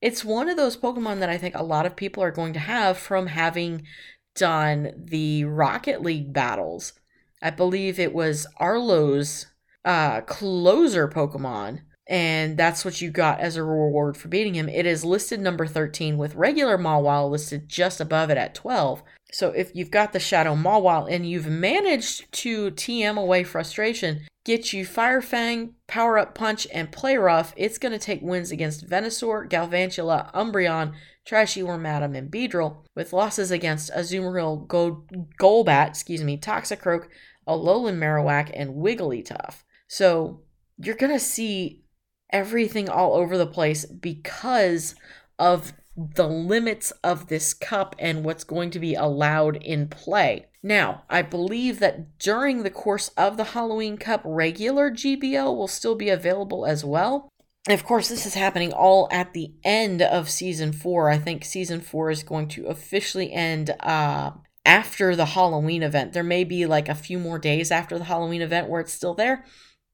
it's 0.05 0.23
one 0.23 0.51
of 0.51 0.59
those 0.59 0.77
Pokemon 0.77 1.21
that 1.21 1.31
I 1.31 1.39
think 1.39 1.55
a 1.55 1.63
lot 1.63 1.87
of 1.87 1.97
people 1.97 2.23
are 2.23 2.31
going 2.31 2.53
to 2.53 2.59
have 2.59 2.99
from 2.99 3.29
having 3.29 3.87
done 4.35 4.93
the 4.99 5.47
Rocket 5.47 6.03
League 6.03 6.31
battles. 6.31 6.93
I 7.41 7.49
believe 7.49 7.99
it 7.99 8.13
was 8.13 8.47
Arlo's 8.59 9.47
uh, 9.83 10.21
closer 10.21 11.09
Pokemon, 11.09 11.81
and 12.07 12.59
that's 12.59 12.85
what 12.85 13.01
you 13.01 13.11
got 13.11 13.41
as 13.41 13.57
a 13.57 13.65
reward 13.65 14.19
for 14.19 14.29
beating 14.29 14.55
him. 14.55 14.69
It 14.69 14.85
is 14.85 15.07
listed 15.07 15.41
number 15.41 15.67
13 15.67 16.19
with 16.19 16.35
regular 16.35 16.77
Mawile 16.77 17.31
listed 17.31 17.67
just 17.67 17.99
above 17.99 18.29
it 18.29 18.37
at 18.37 18.55
12. 18.55 19.03
So 19.33 19.53
if 19.53 19.75
you've 19.75 19.91
got 19.91 20.13
the 20.13 20.21
Shadow 20.21 20.55
Mawile 20.55 21.11
and 21.11 21.27
you've 21.27 21.47
managed 21.47 22.31
to 22.43 22.73
TM 22.73 23.17
away 23.17 23.43
frustration, 23.43 24.21
get 24.45 24.73
you 24.73 24.85
Fire 24.85 25.23
Fang, 25.23 25.75
Power 25.87 26.19
Up 26.19 26.35
Punch, 26.35 26.67
and 26.73 26.93
Play 26.93 27.17
Rough, 27.17 27.55
it's 27.57 27.79
going 27.79 27.93
to 27.93 27.99
take 27.99 28.23
wins 28.23 28.51
against 28.51 28.87
Venusaur, 28.89 29.49
Galvantula, 29.49 30.33
Umbreon, 30.35 30.93
Trashy 31.25 31.63
Wormadam, 31.63 32.17
and 32.17 32.31
Beedrill, 32.31 32.85
with 32.95 33.13
losses 33.13 33.51
against 33.51 33.91
Azumarill, 33.93 34.69
Go- 34.69 35.07
Golbat, 35.41 35.89
excuse 35.89 36.23
me, 36.23 36.37
Toxicroak, 36.37 37.07
Alolan 37.49 37.99
Marowak, 37.99 38.51
and 38.55 38.75
Wigglytuff. 38.75 39.63
So 39.89 40.43
you're 40.79 40.95
going 40.97 41.13
to 41.13 41.19
see 41.19 41.83
everything 42.31 42.89
all 42.89 43.15
over 43.15 43.39
the 43.39 43.47
place 43.47 43.87
because 43.87 44.95
of 45.39 45.73
the 45.97 46.27
limits 46.27 46.91
of 47.03 47.29
this 47.29 47.55
cup 47.55 47.95
and 47.99 48.25
what's 48.25 48.45
going 48.45 48.71
to 48.71 48.81
be 48.81 48.95
allowed 48.95 49.57
in 49.57 49.89
play. 49.89 50.47
Now, 50.67 51.03
I 51.11 51.21
believe 51.21 51.79
that 51.81 52.19
during 52.19 52.63
the 52.63 52.71
course 52.71 53.09
of 53.19 53.37
the 53.37 53.45
Halloween 53.45 53.99
Cup, 53.99 54.23
regular 54.25 54.91
GBL 54.91 55.55
will 55.55 55.69
still 55.69 55.95
be 55.95 56.09
available 56.09 56.65
as 56.65 56.83
well. 56.83 57.29
Of 57.69 57.85
course, 57.85 58.09
this 58.09 58.25
is 58.25 58.33
happening 58.33 58.73
all 58.73 59.07
at 59.13 59.35
the 59.35 59.53
end 59.63 60.01
of 60.01 60.31
season 60.31 60.73
four. 60.73 61.11
I 61.11 61.19
think 61.19 61.45
season 61.45 61.83
four 61.83 62.11
is 62.11 62.23
going 62.23 62.49
to 62.49 62.67
officially 62.67 63.31
end 63.31 63.77
uh, 63.81 64.31
after 64.65 65.15
the 65.15 65.27
Halloween 65.27 65.83
event. 65.83 66.15
There 66.15 66.23
may 66.23 66.45
be 66.45 66.65
like 66.65 66.89
a 66.89 66.95
few 66.95 67.19
more 67.19 67.39
days 67.39 67.71
after 67.71 67.99
the 67.99 68.05
Halloween 68.05 68.41
event 68.41 68.71
where 68.71 68.81
it's 68.81 68.95
still 68.95 69.15
there, 69.15 69.45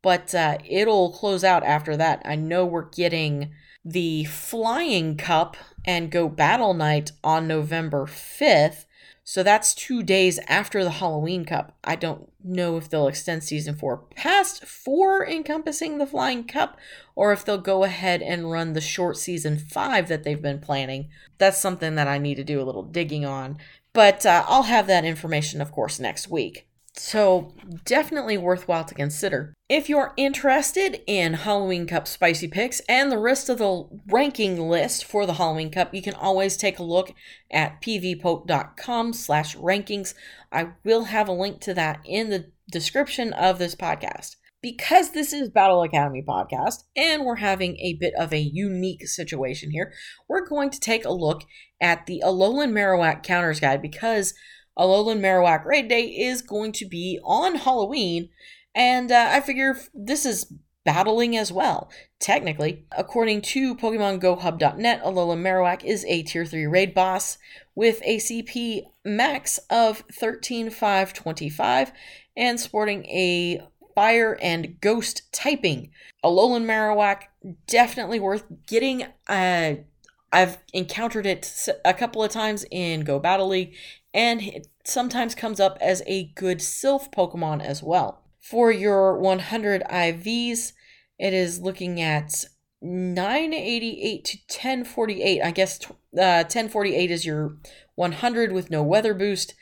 but 0.05 0.33
uh, 0.37 0.59
it'll 0.65 1.11
close 1.11 1.43
out 1.43 1.65
after 1.65 1.97
that. 1.97 2.23
I 2.25 2.37
know 2.37 2.65
we're 2.65 2.91
getting 2.91 3.51
the 3.85 4.23
Flying 4.25 5.17
Cup 5.17 5.57
and 5.85 6.13
Go 6.13 6.29
Battle 6.29 6.75
Night 6.75 7.11
on 7.25 7.49
November 7.49 8.07
5th. 8.07 8.85
So 9.31 9.45
that's 9.45 9.75
two 9.75 10.03
days 10.03 10.41
after 10.49 10.83
the 10.83 10.91
Halloween 10.91 11.45
Cup. 11.45 11.79
I 11.85 11.95
don't 11.95 12.33
know 12.43 12.77
if 12.77 12.89
they'll 12.89 13.07
extend 13.07 13.45
season 13.45 13.77
four 13.77 13.99
past 14.17 14.65
four 14.65 15.25
encompassing 15.25 15.99
the 15.99 16.07
Flying 16.07 16.43
Cup 16.43 16.77
or 17.15 17.33
if 17.33 17.45
they'll 17.45 17.57
go 17.57 17.85
ahead 17.85 18.23
and 18.23 18.51
run 18.51 18.73
the 18.73 18.81
short 18.81 19.17
season 19.17 19.57
five 19.57 20.09
that 20.09 20.25
they've 20.25 20.43
been 20.43 20.59
planning. 20.59 21.11
That's 21.39 21.61
something 21.61 21.95
that 21.95 22.09
I 22.09 22.19
need 22.19 22.39
to 22.39 22.45
do 22.45 22.61
a 22.61 22.67
little 22.67 22.83
digging 22.83 23.25
on. 23.25 23.59
But 23.93 24.27
uh, 24.27 24.45
I'll 24.49 24.65
have 24.65 24.89
that 24.89 25.05
information, 25.05 25.61
of 25.61 25.71
course, 25.71 26.01
next 26.01 26.29
week. 26.29 26.67
So, 27.03 27.55
definitely 27.87 28.37
worthwhile 28.37 28.85
to 28.85 28.95
consider. 28.95 29.55
If 29.71 29.89
you're 29.89 30.13
interested 30.19 31.01
in 31.07 31.33
Halloween 31.33 31.87
Cup 31.87 32.07
spicy 32.07 32.47
picks 32.47 32.81
and 32.91 33.11
the 33.11 33.17
rest 33.17 33.49
of 33.49 33.57
the 33.57 33.89
ranking 34.09 34.69
list 34.69 35.07
for 35.07 35.25
the 35.25 35.33
Halloween 35.33 35.71
Cup, 35.71 35.95
you 35.95 36.03
can 36.03 36.13
always 36.13 36.59
take 36.59 36.79
a 36.79 36.83
look 36.83 37.15
at 37.51 37.81
pvpoke.com 37.81 39.15
slash 39.15 39.57
rankings. 39.57 40.13
I 40.53 40.73
will 40.85 41.05
have 41.05 41.27
a 41.27 41.33
link 41.33 41.63
to 41.63 41.73
that 41.73 42.01
in 42.05 42.29
the 42.29 42.53
description 42.71 43.33
of 43.33 43.59
this 43.59 43.75
podcast. 43.75 44.37
Because 44.63 45.13
this 45.13 45.33
is 45.33 45.49
Battle 45.49 45.83
Academy 45.83 46.23
podcast 46.29 46.83
and 46.95 47.25
we're 47.25 47.37
having 47.37 47.79
a 47.79 47.97
bit 47.99 48.13
of 48.19 48.35
a 48.35 48.39
unique 48.39 49.09
situation 49.09 49.71
here, 49.71 49.91
we're 50.29 50.47
going 50.47 50.69
to 50.69 50.79
take 50.79 51.07
a 51.07 51.11
look 51.11 51.45
at 51.81 52.05
the 52.05 52.23
Alolan 52.23 52.73
Marowak 52.73 53.23
counters 53.23 53.59
guide 53.59 53.81
because 53.81 54.35
Alolan 54.79 55.21
Marowak 55.21 55.65
Raid 55.65 55.89
Day 55.89 56.07
is 56.07 56.43
going 56.43 56.73
to 56.73 56.87
be 56.87 57.21
on 57.25 57.57
Halloween, 57.57 58.31
and 58.75 59.11
uh, 59.11 59.29
I 59.31 59.41
figure 59.41 59.77
this 59.95 60.25
is 60.25 60.53
battling 60.85 61.37
as 61.37 61.53
well. 61.53 61.91
Technically, 62.19 62.85
according 62.97 63.43
to 63.43 63.75
PokemonGoHub.net, 63.77 65.03
Alolan 65.05 65.43
Marowak 65.43 65.85
is 65.85 66.05
a 66.07 66.23
Tier 66.23 66.45
3 66.45 66.67
raid 66.67 66.95
boss 66.95 67.39
with 67.75 68.01
a 68.05 68.17
CP 68.19 68.85
max 69.05 69.59
of 69.71 70.05
13,525 70.13 71.93
and 72.37 72.59
sporting 72.59 73.05
a 73.07 73.61
fire 73.95 74.39
and 74.41 74.81
ghost 74.81 75.33
typing. 75.33 75.91
Alolan 76.25 76.65
Marowak 76.65 77.25
definitely 77.67 78.21
worth 78.21 78.45
getting. 78.67 79.07
Uh, 79.29 79.75
I've 80.33 80.59
encountered 80.73 81.27
it 81.27 81.69
a 81.85 81.95
couple 81.95 82.23
of 82.23 82.31
times 82.31 82.65
in 82.71 83.03
Go 83.03 83.19
Battle 83.19 83.49
League, 83.49 83.75
and 84.15 84.43
it 84.43 84.69
sometimes 84.85 85.35
comes 85.35 85.61
up 85.61 85.77
as 85.81 86.03
a 86.07 86.33
good 86.35 86.59
Silph 86.59 87.13
Pokemon 87.13 87.63
as 87.63 87.83
well. 87.83 88.23
For 88.41 88.71
your 88.71 89.19
100 89.19 89.83
IVs, 89.91 90.73
it 91.19 91.35
is 91.35 91.61
looking 91.61 92.01
at 92.01 92.45
988 92.81 94.25
to 94.25 94.39
1048. 94.49 95.43
I 95.43 95.51
guess 95.51 95.85
uh, 95.85 96.45
1048 96.45 97.11
is 97.11 97.27
your 97.27 97.57
100 97.97 98.53
with 98.53 98.71
no 98.71 98.83
weather 98.83 99.15
boost, 99.15 99.55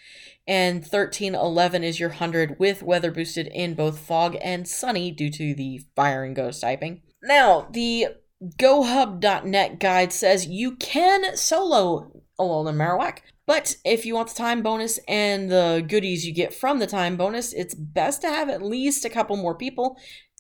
and 0.47 0.81
1311 0.81 1.83
is 1.83 1.99
your 1.99 2.11
100 2.11 2.59
with 2.59 2.83
weather 2.83 3.11
boosted 3.11 3.49
in 3.49 3.75
both 3.75 3.99
fog 3.99 4.37
and 4.43 4.69
sunny 4.69 5.11
due 5.11 5.31
to 5.31 5.55
the 5.55 5.81
fire 5.97 6.25
and 6.25 6.37
ghost 6.37 6.61
typing. 6.61 7.03
Now, 7.23 7.69
the 7.73 8.09
GoHub.net 8.43 9.81
guide 9.81 10.13
says 10.13 10.47
you 10.47 10.77
can 10.77 11.37
solo 11.37 12.23
Alolan 12.39 12.77
Marowak, 12.77 13.19
but 13.47 13.77
if 13.85 14.07
you 14.07 14.15
want 14.15 14.29
the 14.29 14.35
time 14.35 14.63
bonus 14.63 15.01
and 15.09 15.51
the 15.51 15.85
goodies 15.89 16.27
you 16.27 16.33
get 16.33 16.55
from 16.55 16.79
the 16.79 16.87
time 16.87 17.17
bonus, 17.17 17.53
it's 17.53 17.75
best 17.75 18.21
to 18.21 18.29
have 18.29 18.49
at 18.49 18.63
least 18.63 19.05
a 19.05 19.11
couple 19.11 19.37
more 19.37 19.57
people. 19.57 19.97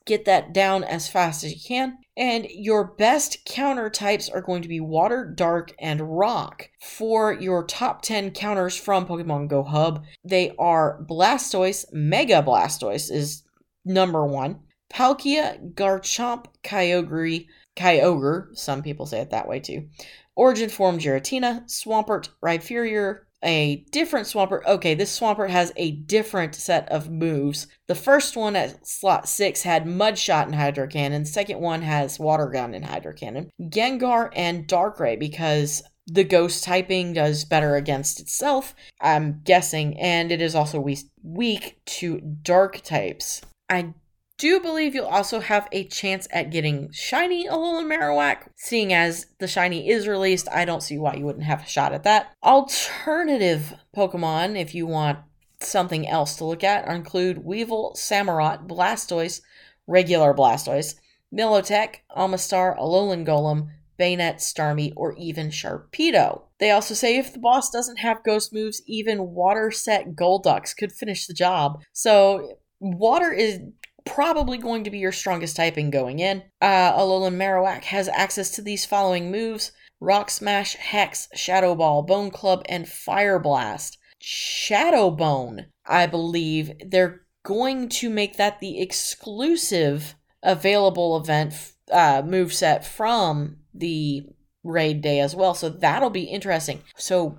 Get 0.07 0.27
that 0.27 0.55
down 0.55 0.85
as 0.85 1.09
fast 1.09 1.43
as 1.43 1.53
you 1.53 1.61
can. 1.67 1.99
And 2.17 2.47
your 2.51 2.85
best 2.85 3.45
counter 3.45 3.91
types 3.91 4.29
are 4.29 4.41
going 4.41 4.63
to 4.63 4.69
be 4.69 4.81
water, 4.81 5.25
dark, 5.25 5.73
and 5.79 6.19
rock. 6.19 6.71
For 6.83 7.33
your 7.33 7.65
top 7.65 8.03
10 8.03 8.31
counters 8.31 8.77
from 8.77 9.07
Pokemon 9.07 9.49
Go 9.49 9.65
Hub, 9.65 10.05
they 10.25 10.55
are 10.59 11.03
Blastoise, 11.09 11.85
Mega 11.93 12.43
Blastoise 12.43 13.11
is 13.11 13.43
number 13.85 14.25
one, 14.27 14.61
Palkia, 14.91 15.75
Garchomp, 15.75 16.47
Kyogre, 16.65 17.47
Kyogre, 17.79 18.57
some 18.59 18.83
people 18.83 19.07
say 19.07 19.21
it 19.21 19.31
that 19.31 19.49
way 19.49 19.61
too, 19.61 19.89
Origin 20.37 20.69
Form 20.69 20.99
Giratina, 20.99 21.65
Swampert, 21.65 22.29
Rhyperior, 22.45 23.21
a 23.43 23.85
different 23.93 24.27
Swampert. 24.27 24.67
Okay, 24.67 24.95
this 24.95 25.17
Swampert 25.19 25.51
has 25.51 25.73
a 25.77 25.93
different 25.93 26.55
set 26.55 26.89
of 26.91 27.11
moves. 27.11 27.69
The 27.87 27.95
first 27.95 28.37
one 28.37 28.57
at 28.57 28.87
slot 28.87 29.29
6 29.29 29.63
had 29.63 29.87
Mud 29.87 30.19
Shot 30.19 30.47
and 30.47 30.57
Hydro 30.57 30.89
Cannon. 30.89 31.25
Second 31.25 31.61
one 31.61 31.83
has 31.83 32.19
Water 32.19 32.49
Gun 32.49 32.75
and 32.75 32.85
Hydro 32.85 33.13
Cannon. 33.13 33.51
Gengar 33.61 34.31
and 34.35 34.67
Darkrai 34.67 35.19
because 35.19 35.83
the 36.07 36.25
ghost 36.25 36.65
typing 36.65 37.13
does 37.13 37.45
better 37.45 37.77
against 37.77 38.19
itself, 38.19 38.75
I'm 39.01 39.41
guessing, 39.45 39.99
and 40.01 40.33
it 40.33 40.41
is 40.41 40.55
also 40.55 40.85
weak 41.23 41.81
to 41.85 42.21
dark 42.43 42.81
types. 42.81 43.43
I 43.69 43.95
do 44.39 44.47
you 44.47 44.61
believe 44.61 44.95
you'll 44.95 45.07
also 45.07 45.41
have 45.41 45.69
a 45.73 45.85
chance 45.89 46.29
at 46.31 46.51
getting 46.51 46.91
shiny 46.93 47.49
Alolan 47.49 47.93
Marowak. 47.93 48.49
Seeing 48.57 48.93
as 48.93 49.27
the 49.41 49.49
shiny 49.49 49.89
is 49.89 50.07
released, 50.07 50.49
I 50.53 50.65
don't 50.65 50.83
see 50.83 50.97
why 50.97 51.15
you 51.15 51.25
wouldn't 51.25 51.45
have 51.45 51.63
a 51.63 51.69
shot 51.69 51.93
at 51.93 52.05
that. 52.05 52.33
Alternative 52.43 53.75
Pokemon, 53.97 54.59
if 54.59 54.77
you 54.77 54.87
want 54.87 55.19
something 55.61 56.09
else 56.09 56.37
to 56.37 56.45
look 56.45 56.63
at, 56.63 56.87
include 56.89 57.39
Weavile, 57.39 57.97
Samurott, 57.97 58.69
Blastoise, 58.69 59.41
regular 59.89 60.33
Blastoise, 60.33 60.95
Milotic, 61.35 61.97
Omastar, 62.17 62.79
Alolan 62.79 63.27
Golem, 63.27 63.71
Banette, 63.99 64.37
Starmie, 64.37 64.93
or 64.95 65.15
even 65.19 65.49
Sharpedo. 65.49 66.43
They 66.61 66.71
also 66.71 66.95
say 66.95 67.19
if 67.19 67.33
the 67.33 67.41
boss 67.41 67.71
doesn't 67.71 67.99
have 67.99 68.23
ghost 68.23 68.53
moves, 68.53 68.83
even 68.87 69.33
water 69.33 69.73
set 69.73 70.15
Golducks 70.15 70.77
could 70.77 70.93
finish 70.93 71.27
the 71.27 71.35
job. 71.35 71.83
So 71.93 72.59
water 72.79 73.33
is 73.33 73.61
probably 74.09 74.59
going 74.59 74.85
to 74.85 74.91
be 74.91 74.99
your 74.99 75.13
strongest 75.13 75.57
typing 75.57 75.91
going 75.91 76.19
in. 76.19 76.43
Uh, 76.61 76.93
Alolan 76.93 77.37
Marowak 77.37 77.85
has 77.85 78.09
access 78.09 78.51
to 78.53 78.63
these 78.63 78.85
following 78.85 79.31
moves 79.31 79.73
Rock 80.01 80.31
Smash, 80.31 80.77
Hex, 80.77 81.29
Shadow 81.35 81.75
Ball, 81.75 82.03
Bone 82.03 82.31
Club, 82.31 82.63
and 82.69 82.89
Fire 82.89 83.39
Blast. 83.39 83.99
Shadow 84.21 85.11
Bone, 85.11 85.67
I 85.87 86.07
believe 86.07 86.73
they're 86.85 87.23
going 87.45 87.89
to 87.89 88.11
make 88.11 88.37
that 88.37 88.61
the 88.61 88.81
exclusive 88.81 90.15
available 90.43 91.17
event 91.17 91.73
uh, 91.91 92.23
move 92.25 92.53
set 92.53 92.85
from 92.85 93.57
the 93.75 94.25
raid 94.65 95.01
day 95.01 95.21
as 95.21 95.35
well. 95.35 95.55
So 95.55 95.69
that'll 95.69 96.11
be 96.11 96.25
interesting. 96.25 96.83
So 96.97 97.39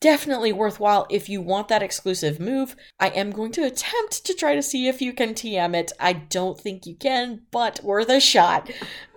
definitely 0.00 0.52
worthwhile 0.52 1.06
if 1.10 1.28
you 1.28 1.40
want 1.40 1.68
that 1.68 1.82
exclusive 1.82 2.40
move. 2.40 2.76
I 2.98 3.08
am 3.08 3.30
going 3.30 3.52
to 3.52 3.64
attempt 3.64 4.24
to 4.24 4.34
try 4.34 4.54
to 4.54 4.62
see 4.62 4.88
if 4.88 5.00
you 5.02 5.12
can 5.12 5.34
TM 5.34 5.74
it. 5.74 5.92
I 5.98 6.12
don't 6.12 6.58
think 6.58 6.86
you 6.86 6.96
can, 6.96 7.42
but 7.50 7.82
worth 7.82 8.08
a 8.08 8.20
shot. 8.20 8.70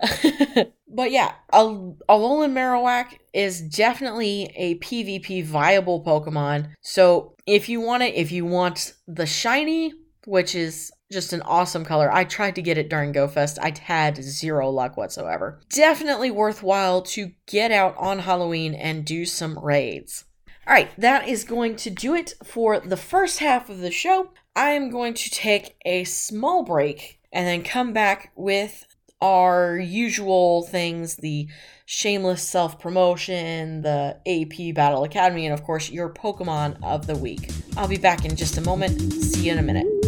but 0.88 1.10
yeah, 1.10 1.32
Alolan 1.52 1.94
Marowak 2.08 3.18
is 3.32 3.60
definitely 3.60 4.52
a 4.56 4.76
PvP 4.78 5.44
viable 5.44 6.04
Pokemon. 6.04 6.72
So 6.80 7.34
if 7.46 7.68
you 7.68 7.80
want 7.80 8.02
it, 8.02 8.14
if 8.14 8.32
you 8.32 8.44
want 8.44 8.94
the 9.06 9.26
shiny, 9.26 9.94
which 10.26 10.54
is 10.54 10.92
just 11.10 11.32
an 11.32 11.42
awesome 11.42 11.84
color. 11.84 12.10
I 12.10 12.24
tried 12.24 12.54
to 12.54 12.62
get 12.62 12.78
it 12.78 12.88
during 12.88 13.12
GoFest. 13.12 13.58
I 13.60 13.74
had 13.78 14.22
zero 14.22 14.70
luck 14.70 14.96
whatsoever. 14.96 15.60
Definitely 15.68 16.30
worthwhile 16.30 17.02
to 17.02 17.32
get 17.46 17.70
out 17.70 17.94
on 17.98 18.20
Halloween 18.20 18.74
and 18.74 19.04
do 19.04 19.26
some 19.26 19.58
raids. 19.58 20.24
All 20.64 20.72
right, 20.72 20.90
that 20.96 21.26
is 21.26 21.42
going 21.42 21.74
to 21.76 21.90
do 21.90 22.14
it 22.14 22.34
for 22.44 22.78
the 22.78 22.96
first 22.96 23.40
half 23.40 23.68
of 23.68 23.80
the 23.80 23.90
show. 23.90 24.30
I 24.54 24.70
am 24.70 24.90
going 24.90 25.14
to 25.14 25.30
take 25.30 25.74
a 25.84 26.04
small 26.04 26.62
break 26.62 27.18
and 27.32 27.46
then 27.46 27.64
come 27.64 27.92
back 27.92 28.30
with 28.36 28.86
our 29.20 29.76
usual 29.76 30.62
things 30.62 31.16
the 31.16 31.48
shameless 31.84 32.48
self 32.48 32.78
promotion, 32.78 33.82
the 33.82 34.18
AP 34.26 34.74
Battle 34.74 35.02
Academy, 35.02 35.46
and 35.46 35.54
of 35.54 35.64
course, 35.64 35.90
your 35.90 36.10
Pokemon 36.10 36.76
of 36.82 37.08
the 37.08 37.16
week. 37.16 37.50
I'll 37.76 37.88
be 37.88 37.98
back 37.98 38.24
in 38.24 38.36
just 38.36 38.56
a 38.56 38.60
moment. 38.60 39.12
See 39.12 39.46
you 39.46 39.52
in 39.52 39.58
a 39.58 39.62
minute. 39.62 40.01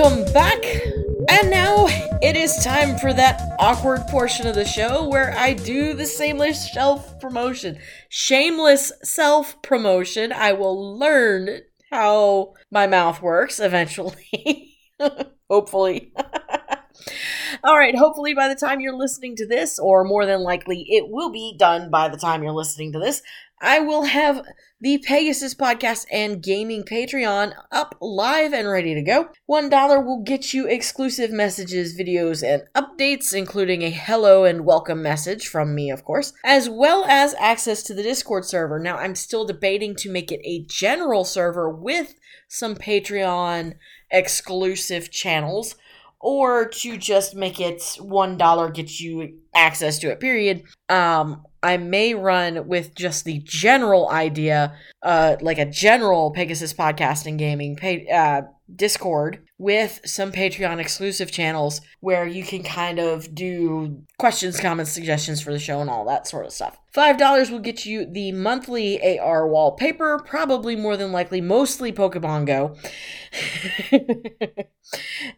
Welcome 0.00 0.32
back! 0.32 0.64
And 1.28 1.50
now 1.50 1.84
it 2.22 2.34
is 2.34 2.64
time 2.64 2.96
for 2.96 3.12
that 3.12 3.54
awkward 3.58 4.00
portion 4.08 4.46
of 4.46 4.54
the 4.54 4.64
show 4.64 5.06
where 5.06 5.36
I 5.36 5.52
do 5.52 5.92
the 5.92 6.06
shameless 6.06 6.72
self 6.72 7.20
promotion. 7.20 7.78
Shameless 8.08 8.92
self 9.02 9.60
promotion. 9.60 10.32
I 10.32 10.54
will 10.54 10.98
learn 10.98 11.60
how 11.90 12.54
my 12.70 12.86
mouth 12.86 13.20
works 13.20 13.60
eventually. 13.60 14.78
hopefully. 15.50 16.14
All 17.64 17.76
right, 17.76 17.96
hopefully 17.96 18.34
by 18.34 18.48
the 18.48 18.54
time 18.54 18.80
you're 18.80 18.96
listening 18.96 19.36
to 19.36 19.46
this, 19.46 19.78
or 19.78 20.04
more 20.04 20.26
than 20.26 20.42
likely 20.42 20.86
it 20.88 21.08
will 21.08 21.30
be 21.30 21.54
done 21.58 21.90
by 21.90 22.08
the 22.08 22.16
time 22.16 22.42
you're 22.42 22.52
listening 22.52 22.92
to 22.92 22.98
this, 22.98 23.22
I 23.62 23.80
will 23.80 24.04
have 24.04 24.42
the 24.80 24.96
Pegasus 24.96 25.54
Podcast 25.54 26.06
and 26.10 26.42
Gaming 26.42 26.82
Patreon 26.82 27.52
up 27.70 27.94
live 28.00 28.54
and 28.54 28.66
ready 28.66 28.94
to 28.94 29.02
go. 29.02 29.28
$1 29.50 30.06
will 30.06 30.22
get 30.22 30.54
you 30.54 30.66
exclusive 30.66 31.30
messages, 31.30 31.94
videos, 31.94 32.42
and 32.42 32.62
updates, 32.74 33.34
including 33.34 33.82
a 33.82 33.90
hello 33.90 34.44
and 34.44 34.64
welcome 34.64 35.02
message 35.02 35.46
from 35.46 35.74
me, 35.74 35.90
of 35.90 36.02
course, 36.06 36.32
as 36.42 36.70
well 36.70 37.04
as 37.04 37.34
access 37.38 37.82
to 37.82 37.92
the 37.92 38.02
Discord 38.02 38.46
server. 38.46 38.78
Now, 38.78 38.96
I'm 38.96 39.14
still 39.14 39.44
debating 39.44 39.94
to 39.96 40.10
make 40.10 40.32
it 40.32 40.40
a 40.42 40.64
general 40.66 41.26
server 41.26 41.68
with 41.68 42.14
some 42.48 42.74
Patreon 42.74 43.74
exclusive 44.10 45.10
channels 45.10 45.74
or 46.20 46.68
to 46.68 46.96
just 46.96 47.34
make 47.34 47.60
it 47.60 47.82
one 48.00 48.36
dollar 48.36 48.70
gets 48.70 49.00
you 49.00 49.38
access 49.54 49.98
to 50.00 50.10
it 50.10 50.20
period. 50.20 50.62
Um 50.88 51.44
i 51.62 51.76
may 51.76 52.14
run 52.14 52.66
with 52.66 52.94
just 52.94 53.24
the 53.24 53.38
general 53.44 54.08
idea 54.10 54.74
uh 55.02 55.36
like 55.40 55.58
a 55.58 55.66
general 55.66 56.30
pegasus 56.30 56.72
podcasting 56.72 57.36
gaming 57.36 57.78
uh 58.12 58.42
discord 58.74 59.42
with 59.58 60.00
some 60.04 60.30
patreon 60.30 60.78
exclusive 60.78 61.30
channels 61.30 61.80
where 62.00 62.26
you 62.26 62.44
can 62.44 62.62
kind 62.62 62.98
of 62.98 63.34
do 63.34 64.02
questions 64.18 64.60
comments 64.60 64.92
suggestions 64.92 65.40
for 65.40 65.52
the 65.52 65.58
show 65.58 65.80
and 65.80 65.90
all 65.90 66.04
that 66.04 66.26
sort 66.26 66.46
of 66.46 66.52
stuff 66.52 66.78
five 66.92 67.18
dollars 67.18 67.50
will 67.50 67.58
get 67.58 67.84
you 67.84 68.06
the 68.06 68.30
monthly 68.30 69.18
ar 69.18 69.48
wallpaper 69.48 70.20
probably 70.24 70.76
more 70.76 70.96
than 70.96 71.10
likely 71.10 71.40
mostly 71.40 71.92
pokemon 71.92 72.46
go 72.46 72.76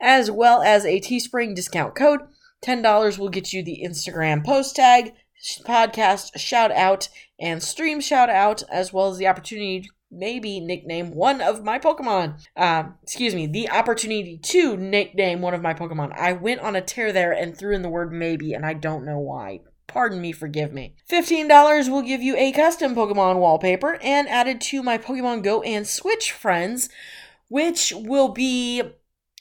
as 0.01 0.31
well 0.31 0.63
as 0.63 0.85
a 0.85 1.01
Teespring 1.01 1.55
discount 1.55 1.95
code. 1.95 2.21
$10 2.63 3.19
will 3.19 3.29
get 3.29 3.53
you 3.53 3.63
the 3.63 3.83
Instagram 3.85 4.45
post 4.45 4.77
tag, 4.77 5.15
podcast 5.64 6.38
shout 6.38 6.70
out, 6.72 7.09
and 7.40 7.62
stream 7.62 8.00
shout 8.00 8.31
out, 8.31 8.62
as 8.70 8.92
well 8.92 9.09
as 9.09 9.18
the 9.18 9.26
opportunity 9.26 9.88
maybe 10.12 10.61
nickname 10.61 11.14
one 11.14 11.40
of 11.40 11.64
my 11.64 11.78
Pokemon. 11.78 12.38
Uh, 12.57 12.85
excuse 13.02 13.35
me, 13.35 13.46
the 13.46 13.70
opportunity 13.70 14.38
to 14.38 14.76
nickname 14.76 15.40
one 15.40 15.55
of 15.55 15.62
my 15.62 15.74
Pokemon. 15.74 16.12
I 16.16 16.35
went 16.35 16.61
on 16.61 16.76
a 16.76 16.83
tear 16.83 17.12
there 17.12 17.33
and 17.33 17.57
threw 17.57 17.74
in 17.74 17.83
the 17.83 17.88
word 17.88 18.12
maybe, 18.12 18.52
and 18.52 18.64
I 18.64 18.74
don't 18.74 19.07
know 19.07 19.18
why. 19.18 19.61
Pardon 19.87 20.20
me, 20.20 20.33
forgive 20.33 20.72
me. 20.72 20.94
$15 21.11 21.90
will 21.90 22.02
give 22.02 22.22
you 22.22 22.37
a 22.37 22.52
custom 22.52 22.94
Pokemon 22.94 23.38
wallpaper 23.38 23.98
and 24.02 24.28
added 24.28 24.61
to 24.62 24.83
my 24.83 24.96
Pokemon 24.96 25.42
Go 25.42 25.62
and 25.62 25.87
Switch 25.87 26.33
friends, 26.33 26.88
which 27.48 27.92
will 27.94 28.28
be 28.28 28.83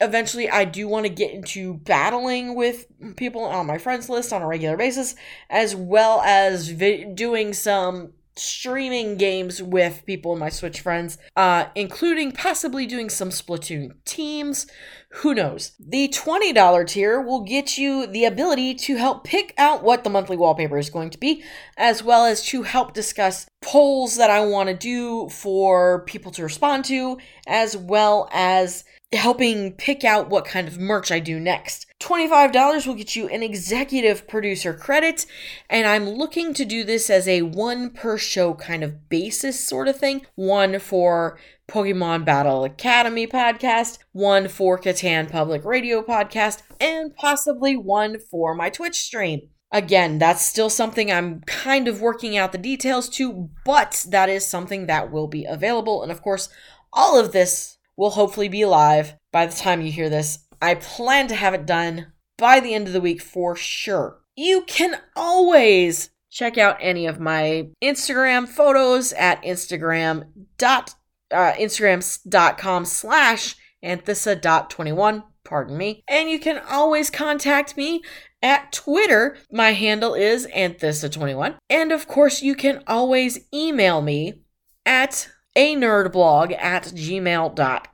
eventually 0.01 0.49
I 0.49 0.65
do 0.65 0.87
want 0.87 1.05
to 1.05 1.11
get 1.11 1.31
into 1.31 1.75
battling 1.75 2.55
with 2.55 2.87
people 3.15 3.43
on 3.43 3.67
my 3.67 3.77
friends 3.77 4.09
list 4.09 4.33
on 4.33 4.41
a 4.41 4.47
regular 4.47 4.75
basis, 4.75 5.15
as 5.49 5.75
well 5.75 6.21
as 6.21 6.69
vi- 6.69 7.05
doing 7.13 7.53
some 7.53 8.13
streaming 8.35 9.17
games 9.17 9.61
with 9.61 10.03
people 10.05 10.33
in 10.33 10.39
my 10.39 10.49
Switch 10.49 10.79
friends, 10.79 11.17
uh, 11.35 11.65
including 11.75 12.31
possibly 12.31 12.87
doing 12.87 13.09
some 13.09 13.29
Splatoon 13.29 13.93
teams. 14.05 14.67
Who 15.15 15.35
knows? 15.35 15.73
The 15.77 16.07
$20 16.07 16.87
tier 16.87 17.19
will 17.19 17.41
get 17.41 17.77
you 17.77 18.07
the 18.07 18.25
ability 18.25 18.75
to 18.75 18.95
help 18.95 19.25
pick 19.25 19.53
out 19.57 19.83
what 19.83 20.03
the 20.03 20.09
monthly 20.09 20.37
wallpaper 20.37 20.77
is 20.77 20.89
going 20.89 21.09
to 21.09 21.17
be, 21.17 21.43
as 21.77 22.01
well 22.01 22.25
as 22.25 22.43
to 22.47 22.63
help 22.63 22.93
discuss 22.93 23.45
polls 23.61 24.15
that 24.15 24.29
I 24.29 24.45
want 24.45 24.69
to 24.69 24.75
do 24.75 25.27
for 25.29 26.03
people 26.05 26.31
to 26.31 26.43
respond 26.43 26.85
to, 26.85 27.17
as 27.45 27.75
well 27.75 28.29
as 28.31 28.85
helping 29.13 29.74
pick 29.74 30.04
out 30.04 30.30
what 30.30 30.45
kind 30.45 30.67
of 30.67 30.80
merch 30.80 31.12
I 31.12 31.19
do 31.19 31.39
next. 31.39 31.86
$25 32.00 32.88
will 32.88 32.95
get 32.95 33.15
you 33.15 33.28
an 33.28 33.43
executive 33.43 34.28
producer 34.28 34.74
credit, 34.74 35.26
and 35.69 35.86
I'm 35.86 36.10
looking 36.10 36.54
to 36.56 36.65
do 36.65 36.84
this 36.84 37.10
as 37.10 37.28
a 37.28 37.41
one 37.41 37.91
per 37.91 38.17
show 38.17 38.54
kind 38.54 38.84
of 38.84 39.10
basis 39.10 39.60
sort 39.60 39.88
of 39.88 39.97
thing. 39.97 40.26
One 40.36 40.80
for 40.80 41.38
Pokemon 41.69 42.26
Battle 42.26 42.63
Academy 42.63 43.28
podcast, 43.28 44.00
one 44.13 44.47
for 44.47 44.80
Catan 44.80 45.30
Public 45.30 45.63
Radio 45.65 46.02
podcast, 46.02 46.62
and 46.80 47.15
possibly 47.15 47.76
one 47.76 48.17
for 48.19 48.56
my 48.56 48.69
Twitch 48.69 48.95
stream. 48.95 49.50
Again, 49.74 50.19
that's 50.19 50.45
still 50.45 50.69
something 50.69 51.12
I'm 51.12 51.41
kind 51.41 51.88
of 51.88 52.02
working 52.02 52.38
out 52.38 52.52
the 52.52 52.58
details 52.58 53.08
to, 53.10 53.50
but 53.63 54.06
that 54.10 54.28
is 54.28 54.45
something 54.45 54.88
that 54.88 55.12
will 55.12 55.28
be 55.28 55.45
available. 55.45 56.04
And 56.04 56.12
of 56.12 56.21
course, 56.21 56.50
all 56.91 57.17
of 57.17 57.32
this 57.32 57.78
will 58.01 58.09
hopefully 58.09 58.49
be 58.49 58.65
live 58.65 59.13
by 59.31 59.45
the 59.45 59.55
time 59.55 59.79
you 59.79 59.91
hear 59.91 60.09
this. 60.09 60.39
I 60.59 60.73
plan 60.73 61.27
to 61.27 61.35
have 61.35 61.53
it 61.53 61.67
done 61.67 62.07
by 62.35 62.59
the 62.59 62.73
end 62.73 62.87
of 62.87 62.93
the 62.93 62.99
week 62.99 63.21
for 63.21 63.55
sure. 63.55 64.21
You 64.35 64.63
can 64.63 64.99
always 65.15 66.09
check 66.31 66.57
out 66.57 66.77
any 66.81 67.05
of 67.05 67.19
my 67.19 67.67
Instagram 67.83 68.47
photos 68.47 69.13
at 69.13 69.43
Instagram 69.43 70.29
dot 70.57 70.95
uh, 71.29 71.53
Instagram.com 71.53 72.85
slash 72.85 73.55
Anthissa.21. 73.85 75.23
Pardon 75.43 75.77
me. 75.77 76.03
And 76.07 76.27
you 76.27 76.39
can 76.39 76.59
always 76.71 77.11
contact 77.11 77.77
me 77.77 78.01
at 78.41 78.71
Twitter. 78.71 79.37
My 79.51 79.73
handle 79.73 80.15
is 80.15 80.47
Anthissa21. 80.47 81.57
And 81.69 81.91
of 81.91 82.07
course, 82.07 82.41
you 82.41 82.55
can 82.55 82.83
always 82.87 83.41
email 83.53 84.01
me 84.01 84.41
at 84.87 85.29
a 85.55 85.75
nerdblog 85.75 86.57
at 86.57 86.85
gmail.com 86.85 87.90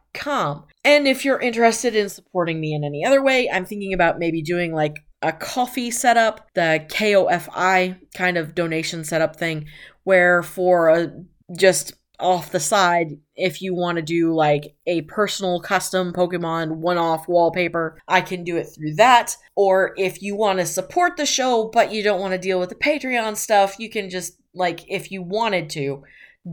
and 0.83 1.07
if 1.07 1.25
you're 1.25 1.39
interested 1.39 1.95
in 1.95 2.09
supporting 2.09 2.59
me 2.59 2.73
in 2.73 2.83
any 2.83 3.05
other 3.05 3.23
way, 3.23 3.49
I'm 3.49 3.65
thinking 3.65 3.93
about 3.93 4.19
maybe 4.19 4.41
doing 4.41 4.73
like 4.73 4.97
a 5.21 5.31
Ko-fi 5.31 5.89
setup, 5.89 6.47
the 6.53 6.85
KOFI 6.89 7.99
kind 8.15 8.37
of 8.37 8.55
donation 8.55 9.03
setup 9.03 9.35
thing, 9.35 9.65
where 10.03 10.43
for 10.43 10.89
a, 10.89 11.11
just 11.57 11.93
off 12.19 12.51
the 12.51 12.59
side 12.59 13.11
if 13.35 13.61
you 13.61 13.75
want 13.75 13.97
to 13.97 14.01
do 14.01 14.33
like 14.33 14.75
a 14.87 15.01
personal 15.03 15.59
custom 15.61 16.11
Pokemon 16.11 16.77
one 16.77 16.97
off 16.97 17.27
wallpaper, 17.27 17.99
I 18.07 18.21
can 18.21 18.43
do 18.43 18.57
it 18.57 18.65
through 18.65 18.95
that. 18.95 19.35
Or 19.55 19.93
if 19.97 20.21
you 20.21 20.35
want 20.35 20.59
to 20.59 20.65
support 20.65 21.17
the 21.17 21.25
show 21.25 21.69
but 21.71 21.91
you 21.91 22.03
don't 22.03 22.19
want 22.19 22.33
to 22.33 22.39
deal 22.39 22.59
with 22.59 22.69
the 22.69 22.75
Patreon 22.75 23.37
stuff, 23.37 23.79
you 23.79 23.89
can 23.89 24.09
just, 24.09 24.39
like, 24.53 24.89
if 24.89 25.11
you 25.11 25.21
wanted 25.21 25.69
to, 25.71 26.03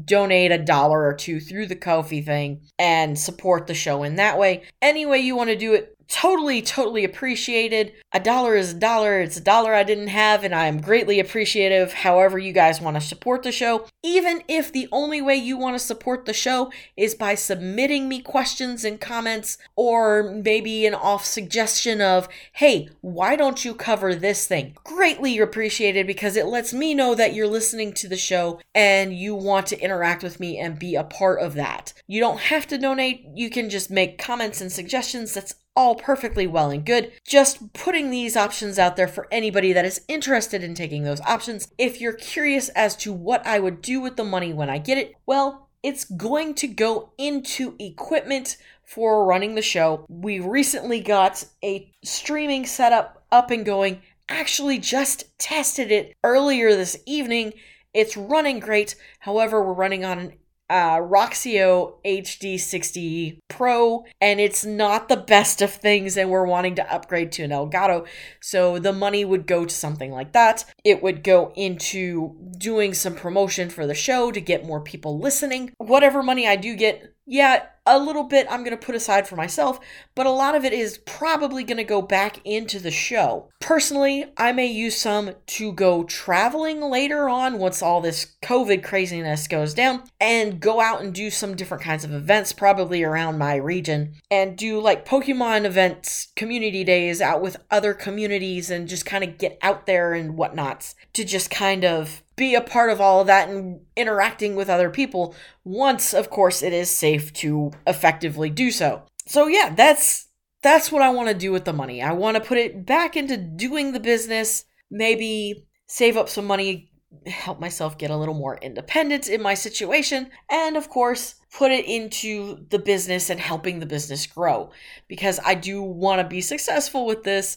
donate 0.05 0.53
a 0.53 0.59
dollar 0.59 1.05
or 1.05 1.15
two 1.15 1.41
through 1.41 1.67
the 1.67 1.77
Ko-fi 1.77 2.23
thing 2.23 2.63
and 2.79 3.19
support 3.19 3.67
the 3.67 3.75
show 3.75 4.03
in 4.03 4.17
that 4.17 4.39
way. 4.39 4.63
Any 4.83 5.07
way 5.07 5.19
you 5.19 5.37
want 5.37 5.51
to 5.51 5.57
do 5.57 5.75
it, 5.75 5.94
totally, 6.15 6.63
totally 6.63 7.03
appreciated. 7.03 7.93
A 8.13 8.21
dollar 8.21 8.55
is 8.55 8.71
a 8.71 8.79
dollar. 8.79 9.21
It's 9.21 9.37
a 9.37 9.41
dollar 9.41 9.75
I 9.75 9.83
didn't 9.83 10.07
have, 10.07 10.45
and 10.45 10.55
I 10.55 10.67
am 10.67 10.81
greatly 10.81 11.19
appreciative. 11.19 11.93
However, 11.93 12.39
you 12.39 12.53
guys 12.53 12.81
want 12.81 12.95
to 12.95 13.01
support 13.01 13.43
the 13.43 13.51
show, 13.51 13.89
even 14.05 14.45
if 14.47 14.71
the 14.71 14.87
only 14.93 15.21
way 15.21 15.35
you 15.35 15.57
want 15.57 15.75
to 15.75 15.85
support 15.85 16.25
the 16.25 16.33
show 16.33 16.71
is 16.97 17.17
by 17.17 17.35
submitting 17.35 18.09
me 18.09 18.21
questions 18.21 18.85
and 18.85 19.01
comments, 19.01 19.59
or 19.75 20.41
maybe 20.45 20.87
an 20.87 20.95
off 20.95 21.25
suggestion 21.25 22.01
of, 22.01 22.29
hey, 22.53 22.89
why 23.01 23.35
don't 23.35 23.65
you 23.65 23.75
cover 23.75 24.15
this 24.15 24.47
thing? 24.47 24.77
Greatly 24.85 25.41
appreciated 25.41 26.07
because 26.07 26.37
it 26.37 26.47
lets 26.47 26.73
me 26.73 26.95
know 26.95 27.17
that 27.17 27.35
you're 27.35 27.49
listening 27.49 27.93
to 27.93 28.09
the 28.09 28.17
show 28.17 28.61
and 28.73 29.19
you 29.19 29.35
want 29.35 29.67
to 29.67 29.81
interact 29.81 30.23
with 30.23 30.39
me 30.39 30.59
and 30.59 30.79
be 30.79 30.95
a 30.95 31.03
part 31.03 31.41
of 31.41 31.55
that. 31.55 31.93
You 32.07 32.21
don't 32.21 32.39
have 32.39 32.69
to 32.69 32.79
donate, 32.79 33.27
you 33.35 33.51
can 33.51 33.69
just 33.69 33.91
make 33.91 34.17
comments 34.17 34.61
and 34.61 34.71
suggestions. 34.71 35.35
That's 35.35 35.57
all 35.77 35.97
perfectly 35.97 36.47
well 36.47 36.71
and 36.71 36.85
good. 36.85 37.13
Just 37.27 37.73
putting 37.73 38.11
these 38.11 38.37
options 38.37 38.79
out 38.79 38.97
there 38.97 39.09
for 39.09 39.27
anybody 39.31 39.73
that 39.73 39.85
is 39.85 40.03
interested 40.09 40.63
in 40.63 40.75
taking 40.75 41.03
those 41.03 41.21
options. 41.23 41.69
If 41.79 42.01
you're 42.01 42.13
curious 42.13 42.69
as 42.71 42.97
to 42.97 43.13
what 43.13 43.45
I 43.47 43.59
would 43.59 43.83
do 43.83 44.01
with 44.01 44.17
the 44.17 44.25
money 44.25 44.53
when 44.53 44.71
I 44.71 44.79
get 44.79 44.99
it, 44.99 45.15
well, 45.27 45.69
it's 45.83 46.05
going 46.05 46.55
to 46.55 46.67
go 46.67 47.13
into 47.19 47.75
equipment 47.79 48.57
for 48.85 49.27
running 49.27 49.55
the 49.55 49.63
show. 49.63 50.07
We 50.09 50.41
recently 50.41 51.01
got 51.01 51.45
a 51.63 51.91
streaming 52.03 52.67
setup 52.67 53.25
up 53.33 53.51
and 53.51 53.65
going. 53.65 54.01
Actually, 54.29 54.79
just 54.79 55.37
tested 55.39 55.91
it 55.91 56.15
earlier 56.23 56.75
this 56.75 56.97
evening. 57.05 57.53
It's 57.93 58.17
running 58.17 58.61
great. 58.61 58.97
However, 59.21 59.63
we're 59.63 59.75
running 59.75 60.05
on 60.05 60.19
an 60.19 60.33
uh, 60.71 60.99
Roxio 60.99 61.95
HD60 62.05 63.39
Pro, 63.49 64.05
and 64.21 64.41
it's 64.41 64.65
not 64.65 65.09
the 65.09 65.17
best 65.17 65.61
of 65.63 65.73
things, 65.73 66.17
and 66.17 66.31
we're 66.31 66.47
wanting 66.47 66.75
to 66.77 66.93
upgrade 66.93 67.33
to 67.33 67.43
an 67.43 67.51
Elgato. 67.51 68.07
So 68.41 68.79
the 68.79 68.93
money 68.93 69.25
would 69.25 69.47
go 69.47 69.65
to 69.65 69.75
something 69.75 70.11
like 70.11 70.33
that. 70.33 70.65
It 70.85 71.03
would 71.03 71.23
go 71.23 71.53
into 71.55 72.37
doing 72.59 72.95
some 72.95 73.15
promotion 73.15 73.71
for 73.71 73.87
the 73.87 73.95
show 73.95 74.33
to 74.33 74.41
get 74.41 74.67
more 74.67 74.81
people 74.81 75.19
listening. 75.19 75.73
Whatever 75.79 76.23
money 76.23 76.49
I 76.49 76.57
do 76.57 76.75
get, 76.75 77.15
yeah, 77.27 77.67
a 77.87 77.99
little 77.99 78.25
bit 78.25 78.47
I'm 78.51 78.65
going 78.65 78.77
to 78.77 78.87
put 78.87 78.95
aside 78.95 79.29
for 79.29 79.37
myself, 79.37 79.79
but 80.15 80.27
a 80.27 80.31
lot 80.31 80.55
of 80.55 80.65
it 80.65 80.73
is 80.73 80.99
probably 80.99 81.65
going 81.65 81.77
to 81.77 81.85
go 81.85 82.01
back 82.01 82.41
into 82.45 82.79
the 82.79 82.91
show. 82.91 83.51
Personally, 83.61 84.27
I 84.37 84.53
may 84.53 84.67
use 84.67 84.97
some 84.97 85.33
to 85.47 85.73
go 85.73 86.05
traveling 86.05 86.81
later 86.81 87.29
on 87.29 87.59
once 87.59 87.83
all 87.83 88.01
this 88.01 88.37
COVID 88.43 88.83
craziness 88.83 89.49
goes 89.49 89.75
down 89.75 90.05
and 90.21 90.61
go 90.61 90.81
out 90.81 91.03
and 91.03 91.15
do 91.15 91.31
some 91.31 91.57
different 91.57 91.83
kinds 91.83 92.05
of 92.05 92.13
events, 92.13 92.53
probably 92.53 93.03
around 93.03 93.39
my 93.39 93.57
region, 93.57 94.15
and 94.31 94.57
do 94.57 94.81
like 94.81 95.07
Pokemon 95.07 95.65
events, 95.65 96.29
community 96.37 96.85
days 96.85 97.21
out 97.21 97.43
with 97.43 97.57
other 97.71 97.95
communities 97.95 98.71
and 98.71 98.89
just 98.89 99.07
kind 99.07 99.25
of 99.25 99.39
get 99.39 99.59
out 99.63 99.87
there 99.87 100.15
and 100.15 100.37
whatnots 100.37 100.95
to 101.13 101.25
just 101.25 101.51
kind 101.51 101.85
of 101.85 102.23
be 102.37 102.55
a 102.55 102.61
part 102.61 102.91
of 102.91 103.01
all 103.01 103.21
of 103.21 103.27
that 103.27 103.49
and 103.49 103.81
interacting 103.97 104.57
with 104.57 104.69
other 104.69 104.91
people 104.91 105.35
once 105.65 106.13
of 106.13 106.31
course 106.31 106.63
it 106.63 106.73
is 106.73 106.91
safe 106.91 107.33
to 107.33 107.71
effectively 107.87 108.51
do 108.51 108.71
so. 108.71 109.03
So 109.27 109.47
yeah, 109.47 109.75
that's 109.75 110.29
that's 110.63 110.91
what 110.91 111.03
I 111.03 111.11
want 111.11 111.29
to 111.29 111.35
do 111.35 111.53
with 111.53 111.67
the 111.67 111.73
money. 111.75 112.03
I 112.03 112.13
want 112.13 112.37
to 112.37 112.43
put 112.43 112.59
it 112.59 112.87
back 112.87 113.17
into 113.17 113.37
doing 113.37 113.93
the 113.93 114.01
business, 114.01 114.65
maybe 114.91 115.67
save 115.87 116.17
up 116.17 116.31
some 116.31 116.47
money, 116.47 116.91
help 117.27 117.61
myself 117.61 117.99
get 117.99 118.11
a 118.11 118.17
little 118.17 118.35
more 118.35 118.57
independent 118.57 119.29
in 119.29 119.43
my 119.43 119.53
situation, 119.53 120.31
and 120.51 120.77
of 120.77 120.89
course, 120.89 121.35
put 121.53 121.71
it 121.71 121.85
into 121.87 122.65
the 122.71 122.79
business 122.79 123.31
and 123.31 123.39
helping 123.39 123.79
the 123.79 123.87
business 123.87 124.27
grow 124.27 124.71
because 125.07 125.39
I 125.45 125.55
do 125.55 125.83
want 125.83 126.21
to 126.21 126.27
be 126.27 126.41
successful 126.41 127.07
with 127.07 127.23
this. 127.23 127.57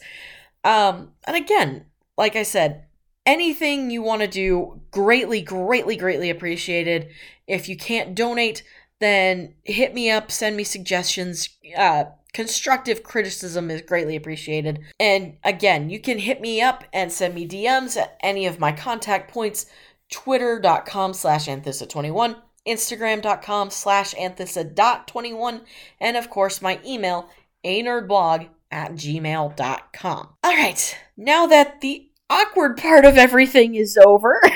Um, 0.66 1.14
and 1.26 1.38
again, 1.38 1.86
like 2.18 2.36
I 2.36 2.44
said, 2.44 2.87
anything 3.28 3.92
you 3.92 4.02
want 4.02 4.22
to 4.22 4.28
do, 4.28 4.82
greatly, 4.90 5.42
greatly, 5.42 5.96
greatly 5.96 6.32
appreciated. 6.32 7.10
If 7.46 7.70
you 7.70 7.78
can't 7.78 8.16
donate, 8.16 8.64
then 9.00 9.54
hit 9.64 9.94
me 9.94 10.10
up, 10.10 10.32
send 10.32 10.58
me 10.58 10.64
suggestions. 10.64 11.50
Uh, 11.78 12.06
constructive 12.34 13.04
criticism 13.04 13.70
is 13.70 13.82
greatly 13.82 14.16
appreciated. 14.16 14.80
And 15.00 15.38
again, 15.44 15.90
you 15.90 16.00
can 16.00 16.20
hit 16.20 16.42
me 16.42 16.62
up 16.62 16.86
and 16.94 17.12
send 17.12 17.36
me 17.36 17.48
DMs 17.48 17.98
at 17.98 18.18
any 18.22 18.48
of 18.48 18.60
my 18.60 18.72
contact 18.72 19.32
points 19.32 19.68
twitter.com 20.10 21.14
slash 21.14 21.48
anthissa21, 21.48 22.38
instagram.com 22.66 23.70
slash 23.70 24.14
anthissa.21, 24.14 25.62
and 26.00 26.16
of 26.16 26.30
course 26.30 26.62
my 26.62 26.80
email, 26.86 27.30
a 27.64 27.84
nerdblog 27.84 28.48
at 28.72 28.94
gmail.com. 28.94 30.30
All 30.44 30.56
right, 30.56 30.98
now 31.18 31.48
that 31.48 31.82
the 31.82 32.10
awkward 32.30 32.78
part 32.78 33.06
of 33.06 33.18
everything 33.18 33.76
is 33.76 33.98
over. 33.98 34.42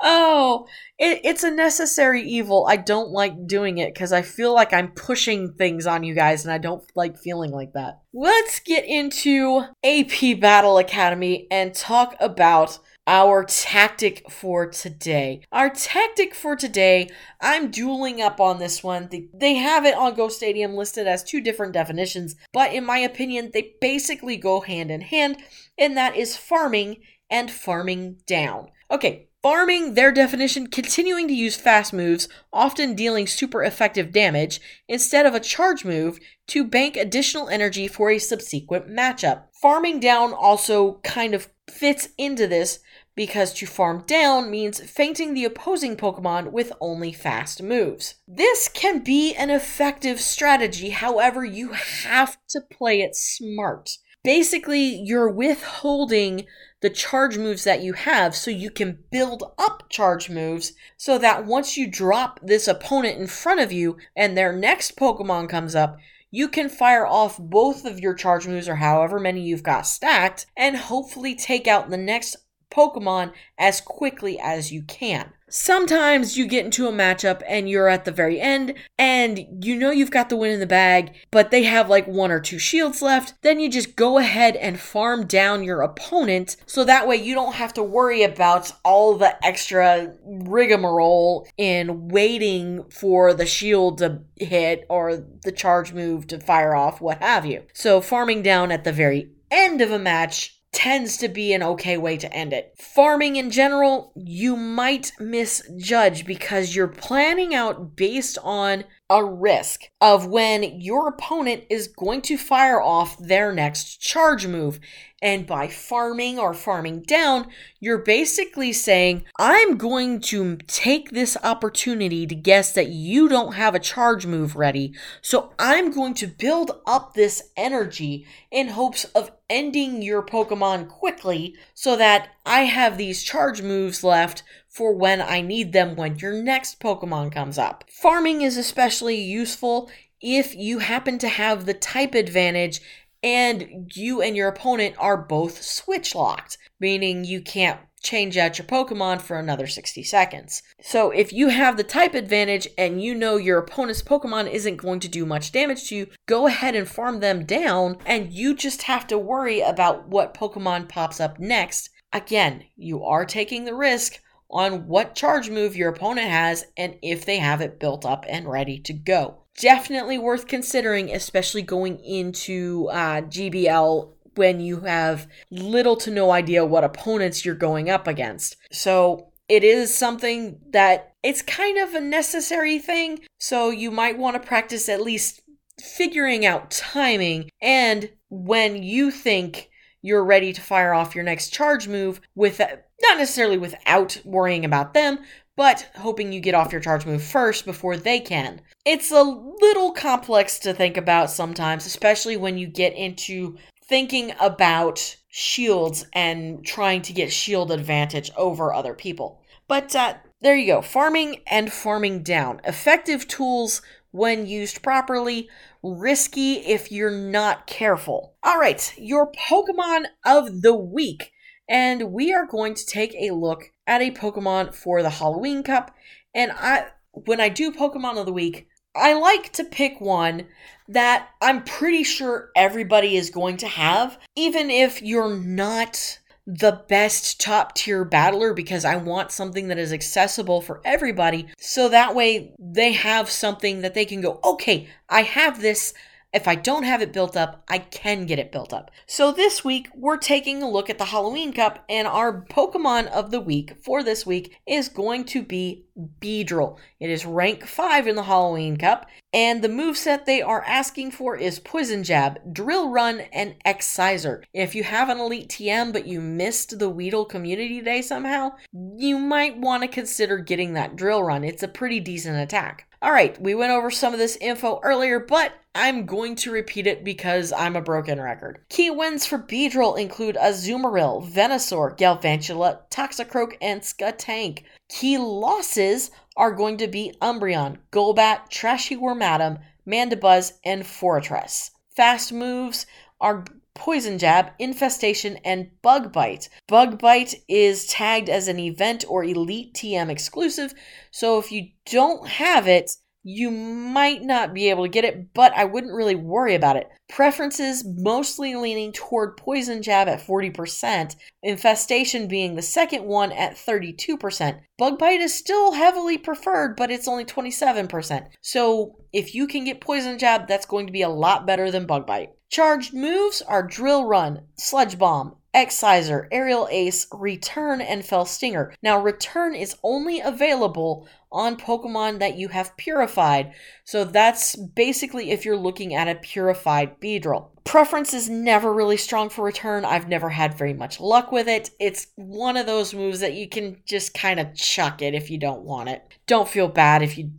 oh, 0.00 0.66
it, 0.98 1.20
it's 1.24 1.44
a 1.44 1.50
necessary 1.50 2.22
evil. 2.22 2.66
I 2.68 2.76
don't 2.76 3.10
like 3.10 3.46
doing 3.46 3.78
it 3.78 3.94
because 3.94 4.12
I 4.12 4.22
feel 4.22 4.54
like 4.54 4.72
I'm 4.72 4.92
pushing 4.92 5.52
things 5.52 5.86
on 5.86 6.02
you 6.02 6.14
guys 6.14 6.44
and 6.44 6.52
I 6.52 6.58
don't 6.58 6.84
like 6.94 7.18
feeling 7.18 7.50
like 7.52 7.72
that. 7.74 8.00
Let's 8.12 8.60
get 8.60 8.84
into 8.84 9.62
AP 9.84 10.40
Battle 10.40 10.78
Academy 10.78 11.46
and 11.50 11.74
talk 11.74 12.16
about 12.20 12.78
our 13.08 13.42
tactic 13.42 14.30
for 14.30 14.66
today. 14.66 15.40
Our 15.50 15.70
tactic 15.70 16.34
for 16.34 16.54
today, 16.54 17.08
I'm 17.40 17.70
dueling 17.70 18.20
up 18.20 18.38
on 18.38 18.58
this 18.58 18.82
one. 18.84 19.08
They, 19.10 19.28
they 19.32 19.54
have 19.54 19.86
it 19.86 19.94
on 19.94 20.14
Go 20.14 20.28
Stadium 20.28 20.74
listed 20.74 21.06
as 21.06 21.24
two 21.24 21.40
different 21.40 21.72
definitions, 21.72 22.36
but 22.52 22.74
in 22.74 22.84
my 22.84 22.98
opinion, 22.98 23.50
they 23.54 23.72
basically 23.80 24.36
go 24.36 24.60
hand 24.60 24.90
in 24.90 25.00
hand, 25.00 25.38
and 25.78 25.96
that 25.96 26.16
is 26.16 26.36
farming 26.36 26.98
and 27.30 27.50
farming 27.50 28.18
down. 28.26 28.68
Okay, 28.90 29.24
Farming, 29.40 29.94
their 29.94 30.10
definition, 30.10 30.66
continuing 30.66 31.28
to 31.28 31.34
use 31.34 31.54
fast 31.54 31.92
moves, 31.92 32.28
often 32.52 32.96
dealing 32.96 33.28
super 33.28 33.62
effective 33.62 34.10
damage, 34.10 34.60
instead 34.88 35.26
of 35.26 35.34
a 35.34 35.40
charge 35.40 35.84
move 35.84 36.18
to 36.48 36.64
bank 36.64 36.96
additional 36.96 37.48
energy 37.48 37.86
for 37.86 38.10
a 38.10 38.18
subsequent 38.18 38.88
matchup. 38.88 39.44
Farming 39.62 40.00
down 40.00 40.32
also 40.32 40.94
kind 41.04 41.34
of 41.34 41.48
fits 41.70 42.08
into 42.18 42.46
this 42.46 42.80
because 43.14 43.52
to 43.52 43.66
farm 43.66 44.04
down 44.06 44.50
means 44.50 44.80
fainting 44.80 45.34
the 45.34 45.44
opposing 45.44 45.96
Pokemon 45.96 46.52
with 46.52 46.72
only 46.80 47.12
fast 47.12 47.62
moves. 47.62 48.14
This 48.28 48.68
can 48.68 49.00
be 49.00 49.34
an 49.34 49.50
effective 49.50 50.20
strategy, 50.20 50.90
however, 50.90 51.44
you 51.44 51.72
have 51.72 52.36
to 52.50 52.60
play 52.60 53.00
it 53.00 53.16
smart. 53.16 53.98
Basically, 54.22 55.00
you're 55.02 55.30
withholding 55.30 56.46
the 56.80 56.90
charge 56.90 57.38
moves 57.38 57.64
that 57.64 57.82
you 57.82 57.94
have 57.94 58.36
so 58.36 58.50
you 58.50 58.70
can 58.70 58.98
build 59.10 59.42
up 59.58 59.88
charge 59.88 60.30
moves 60.30 60.74
so 60.96 61.18
that 61.18 61.44
once 61.44 61.76
you 61.76 61.90
drop 61.90 62.38
this 62.42 62.68
opponent 62.68 63.18
in 63.18 63.26
front 63.26 63.58
of 63.58 63.72
you 63.72 63.96
and 64.14 64.36
their 64.36 64.52
next 64.52 64.96
Pokemon 64.96 65.48
comes 65.48 65.74
up, 65.74 65.98
you 66.30 66.48
can 66.48 66.68
fire 66.68 67.06
off 67.06 67.38
both 67.38 67.84
of 67.84 68.00
your 68.00 68.14
charge 68.14 68.46
moves 68.46 68.68
or 68.68 68.76
however 68.76 69.18
many 69.18 69.40
you've 69.40 69.62
got 69.62 69.86
stacked 69.86 70.46
and 70.56 70.76
hopefully 70.76 71.34
take 71.34 71.66
out 71.66 71.90
the 71.90 71.96
next 71.96 72.36
Pokemon 72.70 73.32
as 73.58 73.80
quickly 73.80 74.38
as 74.38 74.70
you 74.70 74.82
can. 74.82 75.32
Sometimes 75.50 76.36
you 76.36 76.46
get 76.46 76.64
into 76.64 76.88
a 76.88 76.92
matchup 76.92 77.42
and 77.48 77.68
you're 77.68 77.88
at 77.88 78.04
the 78.04 78.12
very 78.12 78.40
end 78.40 78.74
and 78.98 79.64
you 79.64 79.74
know 79.74 79.90
you've 79.90 80.10
got 80.10 80.28
the 80.28 80.36
win 80.36 80.52
in 80.52 80.60
the 80.60 80.66
bag, 80.66 81.14
but 81.30 81.50
they 81.50 81.64
have 81.64 81.88
like 81.88 82.06
one 82.06 82.30
or 82.30 82.40
two 82.40 82.58
shields 82.58 83.00
left. 83.00 83.34
Then 83.42 83.58
you 83.58 83.70
just 83.70 83.96
go 83.96 84.18
ahead 84.18 84.56
and 84.56 84.78
farm 84.78 85.26
down 85.26 85.64
your 85.64 85.80
opponent 85.80 86.56
so 86.66 86.84
that 86.84 87.08
way 87.08 87.16
you 87.16 87.34
don't 87.34 87.54
have 87.54 87.72
to 87.74 87.82
worry 87.82 88.22
about 88.22 88.72
all 88.84 89.16
the 89.16 89.44
extra 89.44 90.14
rigmarole 90.24 91.48
in 91.56 92.08
waiting 92.08 92.84
for 92.90 93.32
the 93.32 93.46
shield 93.46 93.98
to 93.98 94.20
hit 94.36 94.84
or 94.90 95.16
the 95.44 95.52
charge 95.52 95.92
move 95.92 96.26
to 96.28 96.40
fire 96.40 96.74
off, 96.74 97.00
what 97.00 97.22
have 97.22 97.46
you. 97.46 97.62
So 97.72 98.00
farming 98.00 98.42
down 98.42 98.70
at 98.70 98.84
the 98.84 98.92
very 98.92 99.30
end 99.50 99.80
of 99.80 99.90
a 99.90 99.98
match 99.98 100.57
tends 100.78 101.16
to 101.16 101.26
be 101.26 101.52
an 101.52 101.60
okay 101.60 101.96
way 101.96 102.16
to 102.16 102.32
end 102.32 102.52
it. 102.52 102.72
Farming 102.78 103.34
in 103.34 103.50
general, 103.50 104.12
you 104.14 104.54
might 104.54 105.10
misjudge 105.18 106.24
because 106.24 106.76
you're 106.76 106.86
planning 106.86 107.52
out 107.52 107.96
based 107.96 108.38
on 108.44 108.84
a 109.10 109.24
risk 109.24 109.84
of 110.00 110.26
when 110.26 110.80
your 110.80 111.08
opponent 111.08 111.64
is 111.70 111.88
going 111.88 112.20
to 112.22 112.36
fire 112.36 112.80
off 112.80 113.16
their 113.18 113.52
next 113.52 113.96
charge 113.96 114.46
move. 114.46 114.78
And 115.20 115.46
by 115.46 115.66
farming 115.66 116.38
or 116.38 116.54
farming 116.54 117.02
down, 117.02 117.48
you're 117.80 117.98
basically 117.98 118.72
saying, 118.72 119.24
I'm 119.36 119.76
going 119.76 120.20
to 120.22 120.58
take 120.68 121.10
this 121.10 121.36
opportunity 121.42 122.24
to 122.26 122.34
guess 122.36 122.72
that 122.74 122.90
you 122.90 123.28
don't 123.28 123.54
have 123.54 123.74
a 123.74 123.80
charge 123.80 124.26
move 124.26 124.54
ready. 124.54 124.94
So 125.20 125.52
I'm 125.58 125.90
going 125.90 126.14
to 126.14 126.28
build 126.28 126.70
up 126.86 127.14
this 127.14 127.50
energy 127.56 128.26
in 128.52 128.68
hopes 128.68 129.04
of 129.06 129.32
ending 129.50 130.02
your 130.02 130.22
Pokemon 130.22 130.88
quickly 130.88 131.56
so 131.74 131.96
that 131.96 132.28
I 132.46 132.60
have 132.60 132.96
these 132.96 133.24
charge 133.24 133.60
moves 133.60 134.04
left 134.04 134.44
for 134.68 134.94
when 134.94 135.20
I 135.20 135.40
need 135.40 135.72
them 135.72 135.96
when 135.96 136.18
your 136.18 136.32
next 136.32 136.80
Pokemon 136.80 137.32
comes 137.32 137.58
up. 137.58 137.84
Farming 137.90 138.42
is 138.42 138.56
especially 138.56 139.20
useful 139.20 139.90
if 140.20 140.54
you 140.54 140.80
happen 140.80 141.18
to 141.18 141.28
have 141.28 141.64
the 141.66 141.74
type 141.74 142.14
advantage 142.14 142.80
and 143.22 143.90
you 143.94 144.22
and 144.22 144.36
your 144.36 144.48
opponent 144.48 144.94
are 144.98 145.16
both 145.16 145.62
switch 145.62 146.14
locked, 146.14 146.58
meaning 146.78 147.24
you 147.24 147.40
can't 147.40 147.80
change 148.00 148.36
out 148.36 148.58
your 148.58 148.66
Pokemon 148.66 149.20
for 149.20 149.38
another 149.38 149.66
60 149.66 150.02
seconds. 150.04 150.62
So 150.80 151.10
if 151.10 151.32
you 151.32 151.48
have 151.48 151.76
the 151.76 151.84
type 151.84 152.14
advantage 152.14 152.68
and 152.78 153.02
you 153.02 153.14
know 153.14 153.36
your 153.36 153.58
opponent's 153.58 154.02
Pokemon 154.02 154.50
isn't 154.52 154.76
going 154.76 155.00
to 155.00 155.08
do 155.08 155.26
much 155.26 155.50
damage 155.50 155.88
to 155.88 155.96
you, 155.96 156.06
go 156.26 156.46
ahead 156.46 156.76
and 156.76 156.88
farm 156.88 157.20
them 157.20 157.44
down 157.44 157.96
and 158.06 158.32
you 158.32 158.54
just 158.54 158.82
have 158.82 159.06
to 159.08 159.18
worry 159.18 159.60
about 159.60 160.08
what 160.08 160.34
Pokemon 160.34 160.88
pops 160.88 161.20
up 161.20 161.40
next. 161.40 161.90
Again, 162.12 162.64
you 162.76 163.04
are 163.04 163.24
taking 163.24 163.64
the 163.64 163.74
risk 163.74 164.20
on 164.50 164.86
what 164.86 165.14
charge 165.14 165.50
move 165.50 165.76
your 165.76 165.90
opponent 165.90 166.28
has 166.28 166.64
and 166.76 166.96
if 167.02 167.24
they 167.24 167.38
have 167.38 167.60
it 167.60 167.78
built 167.78 168.06
up 168.06 168.24
and 168.28 168.48
ready 168.48 168.78
to 168.78 168.92
go 168.92 169.42
definitely 169.58 170.18
worth 170.18 170.46
considering, 170.46 171.10
especially 171.10 171.62
going 171.62 171.98
into 172.04 172.88
uh, 172.90 173.22
GBL 173.22 174.12
when 174.34 174.60
you 174.60 174.80
have 174.80 175.26
little 175.50 175.96
to 175.96 176.10
no 176.10 176.30
idea 176.30 176.64
what 176.64 176.84
opponents 176.84 177.44
you're 177.44 177.54
going 177.54 177.90
up 177.90 178.06
against. 178.06 178.56
So 178.70 179.32
it 179.48 179.64
is 179.64 179.94
something 179.94 180.60
that 180.70 181.14
it's 181.22 181.42
kind 181.42 181.78
of 181.78 181.94
a 181.94 182.00
necessary 182.00 182.78
thing. 182.78 183.20
So 183.38 183.70
you 183.70 183.90
might 183.90 184.18
want 184.18 184.40
to 184.40 184.46
practice 184.46 184.88
at 184.88 185.02
least 185.02 185.42
figuring 185.80 186.44
out 186.46 186.70
timing 186.70 187.50
and 187.60 188.10
when 188.30 188.82
you 188.82 189.10
think 189.10 189.70
you're 190.02 190.24
ready 190.24 190.52
to 190.52 190.60
fire 190.60 190.92
off 190.92 191.14
your 191.14 191.24
next 191.24 191.50
charge 191.50 191.86
move 191.86 192.20
with 192.34 192.60
not 193.02 193.18
necessarily 193.18 193.58
without 193.58 194.20
worrying 194.24 194.64
about 194.64 194.94
them, 194.94 195.18
but 195.56 195.88
hoping 195.96 196.32
you 196.32 196.40
get 196.40 196.54
off 196.54 196.72
your 196.72 196.80
charge 196.80 197.04
move 197.04 197.22
first 197.22 197.64
before 197.64 197.96
they 197.96 198.20
can. 198.20 198.60
It's 198.84 199.10
a 199.10 199.22
little 199.22 199.92
complex 199.92 200.58
to 200.60 200.72
think 200.72 200.96
about 200.96 201.30
sometimes, 201.30 201.84
especially 201.84 202.36
when 202.36 202.58
you 202.58 202.66
get 202.66 202.94
into 202.94 203.56
thinking 203.88 204.32
about 204.40 205.16
shields 205.28 206.06
and 206.12 206.64
trying 206.64 207.02
to 207.02 207.12
get 207.12 207.32
shield 207.32 207.72
advantage 207.72 208.30
over 208.36 208.72
other 208.72 208.94
people. 208.94 209.42
But 209.66 209.94
uh, 209.96 210.14
there 210.40 210.56
you 210.56 210.66
go 210.66 210.82
farming 210.82 211.42
and 211.46 211.72
farming 211.72 212.22
down. 212.22 212.60
Effective 212.64 213.26
tools 213.26 213.82
when 214.10 214.46
used 214.46 214.82
properly, 214.82 215.48
risky 215.82 216.54
if 216.54 216.90
you're 216.90 217.10
not 217.10 217.66
careful. 217.66 218.34
All 218.42 218.58
right, 218.58 218.92
your 218.96 219.30
Pokemon 219.32 220.04
of 220.24 220.62
the 220.62 220.74
week. 220.74 221.32
And 221.68 222.12
we 222.12 222.32
are 222.32 222.46
going 222.46 222.74
to 222.74 222.86
take 222.86 223.14
a 223.14 223.34
look 223.34 223.72
at 223.86 224.00
a 224.00 224.10
Pokemon 224.10 224.74
for 224.74 225.02
the 225.02 225.10
Halloween 225.10 225.62
Cup. 225.62 225.94
And 226.34 226.52
I 226.52 226.86
when 227.12 227.40
I 227.40 227.48
do 227.48 227.72
Pokemon 227.72 228.18
of 228.18 228.26
the 228.26 228.32
Week, 228.32 228.68
I 228.94 229.14
like 229.14 229.52
to 229.54 229.64
pick 229.64 230.00
one 230.00 230.46
that 230.88 231.28
I'm 231.40 231.64
pretty 231.64 232.02
sure 232.04 232.50
everybody 232.56 233.16
is 233.16 233.30
going 233.30 233.58
to 233.58 233.68
have, 233.68 234.18
even 234.36 234.70
if 234.70 235.02
you're 235.02 235.36
not 235.36 236.18
the 236.46 236.82
best 236.88 237.38
top 237.38 237.74
tier 237.74 238.06
battler 238.06 238.54
because 238.54 238.86
I 238.86 238.96
want 238.96 239.30
something 239.30 239.68
that 239.68 239.76
is 239.76 239.92
accessible 239.92 240.62
for 240.62 240.80
everybody. 240.82 241.46
So 241.58 241.90
that 241.90 242.14
way 242.14 242.54
they 242.58 242.92
have 242.92 243.28
something 243.28 243.82
that 243.82 243.92
they 243.92 244.06
can 244.06 244.22
go, 244.22 244.40
okay, 244.42 244.88
I 245.10 245.22
have 245.22 245.60
this. 245.60 245.92
If 246.30 246.46
I 246.46 246.56
don't 246.56 246.82
have 246.82 247.00
it 247.00 247.14
built 247.14 247.38
up, 247.38 247.64
I 247.68 247.78
can 247.78 248.26
get 248.26 248.38
it 248.38 248.52
built 248.52 248.74
up. 248.74 248.90
So 249.06 249.32
this 249.32 249.64
week, 249.64 249.88
we're 249.94 250.18
taking 250.18 250.62
a 250.62 250.68
look 250.68 250.90
at 250.90 250.98
the 250.98 251.06
Halloween 251.06 251.54
Cup, 251.54 251.82
and 251.88 252.06
our 252.06 252.44
Pokemon 252.50 253.06
of 253.06 253.30
the 253.30 253.40
week 253.40 253.76
for 253.82 254.02
this 254.02 254.26
week 254.26 254.54
is 254.66 254.90
going 254.90 255.24
to 255.24 255.42
be 255.42 255.86
Beedrill. 256.20 256.76
It 257.00 257.08
is 257.08 257.24
rank 257.24 257.64
5 257.64 258.06
in 258.06 258.14
the 258.14 258.24
Halloween 258.24 258.76
Cup, 258.76 259.06
and 259.32 259.62
the 259.62 259.70
move 259.70 259.96
set 259.96 260.26
they 260.26 260.42
are 260.42 260.62
asking 260.64 261.12
for 261.12 261.34
is 261.34 261.60
Poison 261.60 262.04
Jab, 262.04 262.52
Drill 262.52 262.90
Run, 262.90 263.20
and 263.32 263.56
X-Scissor. 263.64 264.44
If 264.52 264.74
you 264.74 264.84
have 264.84 265.08
an 265.08 265.18
Elite 265.18 265.48
TM 265.48 265.94
but 265.94 266.06
you 266.06 266.20
missed 266.20 266.78
the 266.78 266.90
Weedle 266.90 267.24
Community 267.24 267.80
Day 267.80 268.02
somehow, 268.02 268.52
you 268.74 269.18
might 269.18 269.56
want 269.56 269.82
to 269.82 269.88
consider 269.88 270.36
getting 270.36 270.74
that 270.74 270.94
Drill 270.94 271.22
Run. 271.22 271.42
It's 271.42 271.62
a 271.62 271.68
pretty 271.68 272.00
decent 272.00 272.36
attack. 272.36 272.84
All 273.00 273.12
right, 273.12 273.40
we 273.40 273.54
went 273.54 273.70
over 273.70 273.90
some 273.90 274.12
of 274.12 274.18
this 274.18 274.36
info 274.40 274.80
earlier, 274.82 275.20
but 275.20 275.52
I'm 275.80 276.06
going 276.06 276.34
to 276.36 276.50
repeat 276.50 276.88
it 276.88 277.04
because 277.04 277.52
I'm 277.52 277.76
a 277.76 277.80
broken 277.80 278.20
record. 278.20 278.64
Key 278.68 278.90
wins 278.90 279.24
for 279.24 279.38
Beedrill 279.38 279.96
include 279.96 280.34
Azumarill, 280.34 281.24
Venusaur, 281.24 281.96
Galvantula, 281.96 282.80
Toxicroak, 282.90 283.56
and 283.62 283.80
Skuntank. 283.80 284.64
Key 284.88 285.18
losses 285.18 286.10
are 286.36 286.50
going 286.50 286.78
to 286.78 286.88
be 286.88 287.14
Umbreon, 287.22 287.76
Golbat, 287.92 288.48
Trashy 288.48 288.96
Wormadam, 288.96 289.60
Mandibuzz, 289.86 290.54
and 290.64 290.82
Forretress. 290.82 291.70
Fast 291.94 292.32
moves 292.32 292.84
are 293.20 293.44
Poison 293.74 294.18
Jab, 294.18 294.50
Infestation, 294.58 295.36
and 295.44 295.70
Bug 295.82 296.12
Bite. 296.12 296.48
Bug 296.66 296.98
Bite 296.98 297.36
is 297.46 297.86
tagged 297.86 298.28
as 298.28 298.48
an 298.48 298.58
event 298.58 299.04
or 299.08 299.22
Elite 299.22 299.74
TM 299.74 300.10
exclusive, 300.10 300.74
so 301.12 301.38
if 301.38 301.52
you 301.52 301.68
don't 301.86 302.26
have 302.26 302.66
it, 302.66 302.96
you 303.30 303.50
might 303.50 304.22
not 304.22 304.54
be 304.54 304.70
able 304.70 304.84
to 304.84 304.88
get 304.88 305.04
it, 305.04 305.34
but 305.34 305.52
I 305.54 305.66
wouldn't 305.66 305.92
really 305.92 306.14
worry 306.14 306.54
about 306.54 306.76
it. 306.76 306.88
Preferences 307.10 307.84
mostly 307.86 308.54
leaning 308.54 308.90
toward 308.90 309.36
Poison 309.36 309.82
Jab 309.82 310.08
at 310.08 310.26
40%, 310.26 311.14
Infestation 311.42 312.26
being 312.26 312.54
the 312.54 312.62
second 312.62 313.04
one 313.04 313.30
at 313.32 313.54
32%. 313.54 314.60
Bug 314.78 314.98
Bite 314.98 315.20
is 315.20 315.34
still 315.34 315.72
heavily 315.72 316.16
preferred, 316.16 316.74
but 316.74 316.90
it's 316.90 317.06
only 317.06 317.26
27%. 317.26 318.28
So 318.40 318.96
if 319.12 319.34
you 319.34 319.46
can 319.46 319.64
get 319.64 319.82
Poison 319.82 320.18
Jab, 320.18 320.48
that's 320.48 320.64
going 320.64 320.86
to 320.86 320.92
be 320.92 321.02
a 321.02 321.10
lot 321.10 321.46
better 321.46 321.70
than 321.70 321.86
Bug 321.86 322.06
Bite. 322.06 322.30
Charged 322.50 322.94
moves 322.94 323.42
are 323.42 323.62
Drill 323.62 324.06
Run, 324.06 324.46
Sludge 324.56 324.98
Bomb, 324.98 325.36
X-Scissor, 325.58 326.28
Aerial 326.30 326.68
Ace, 326.70 327.08
Return, 327.12 327.80
and 327.80 328.04
Fell 328.04 328.24
Stinger. 328.24 328.72
Now, 328.80 329.02
Return 329.02 329.56
is 329.56 329.74
only 329.82 330.20
available 330.20 331.08
on 331.32 331.56
Pokemon 331.56 332.20
that 332.20 332.36
you 332.36 332.46
have 332.48 332.76
purified, 332.76 333.52
so 333.84 334.04
that's 334.04 334.54
basically 334.54 335.32
if 335.32 335.44
you're 335.44 335.56
looking 335.56 335.96
at 335.96 336.06
a 336.06 336.14
purified 336.14 337.00
Beedrill. 337.00 337.48
Preference 337.64 338.14
is 338.14 338.30
never 338.30 338.72
really 338.72 338.96
strong 338.96 339.28
for 339.28 339.44
Return. 339.44 339.84
I've 339.84 340.08
never 340.08 340.28
had 340.28 340.56
very 340.56 340.74
much 340.74 341.00
luck 341.00 341.32
with 341.32 341.48
it. 341.48 341.70
It's 341.80 342.06
one 342.14 342.56
of 342.56 342.66
those 342.66 342.94
moves 342.94 343.18
that 343.18 343.34
you 343.34 343.48
can 343.48 343.82
just 343.84 344.14
kind 344.14 344.38
of 344.38 344.54
chuck 344.54 345.02
it 345.02 345.12
if 345.12 345.28
you 345.28 345.38
don't 345.38 345.62
want 345.62 345.88
it. 345.88 346.02
Don't 346.28 346.48
feel 346.48 346.68
bad 346.68 347.02
if 347.02 347.18
you 347.18 347.32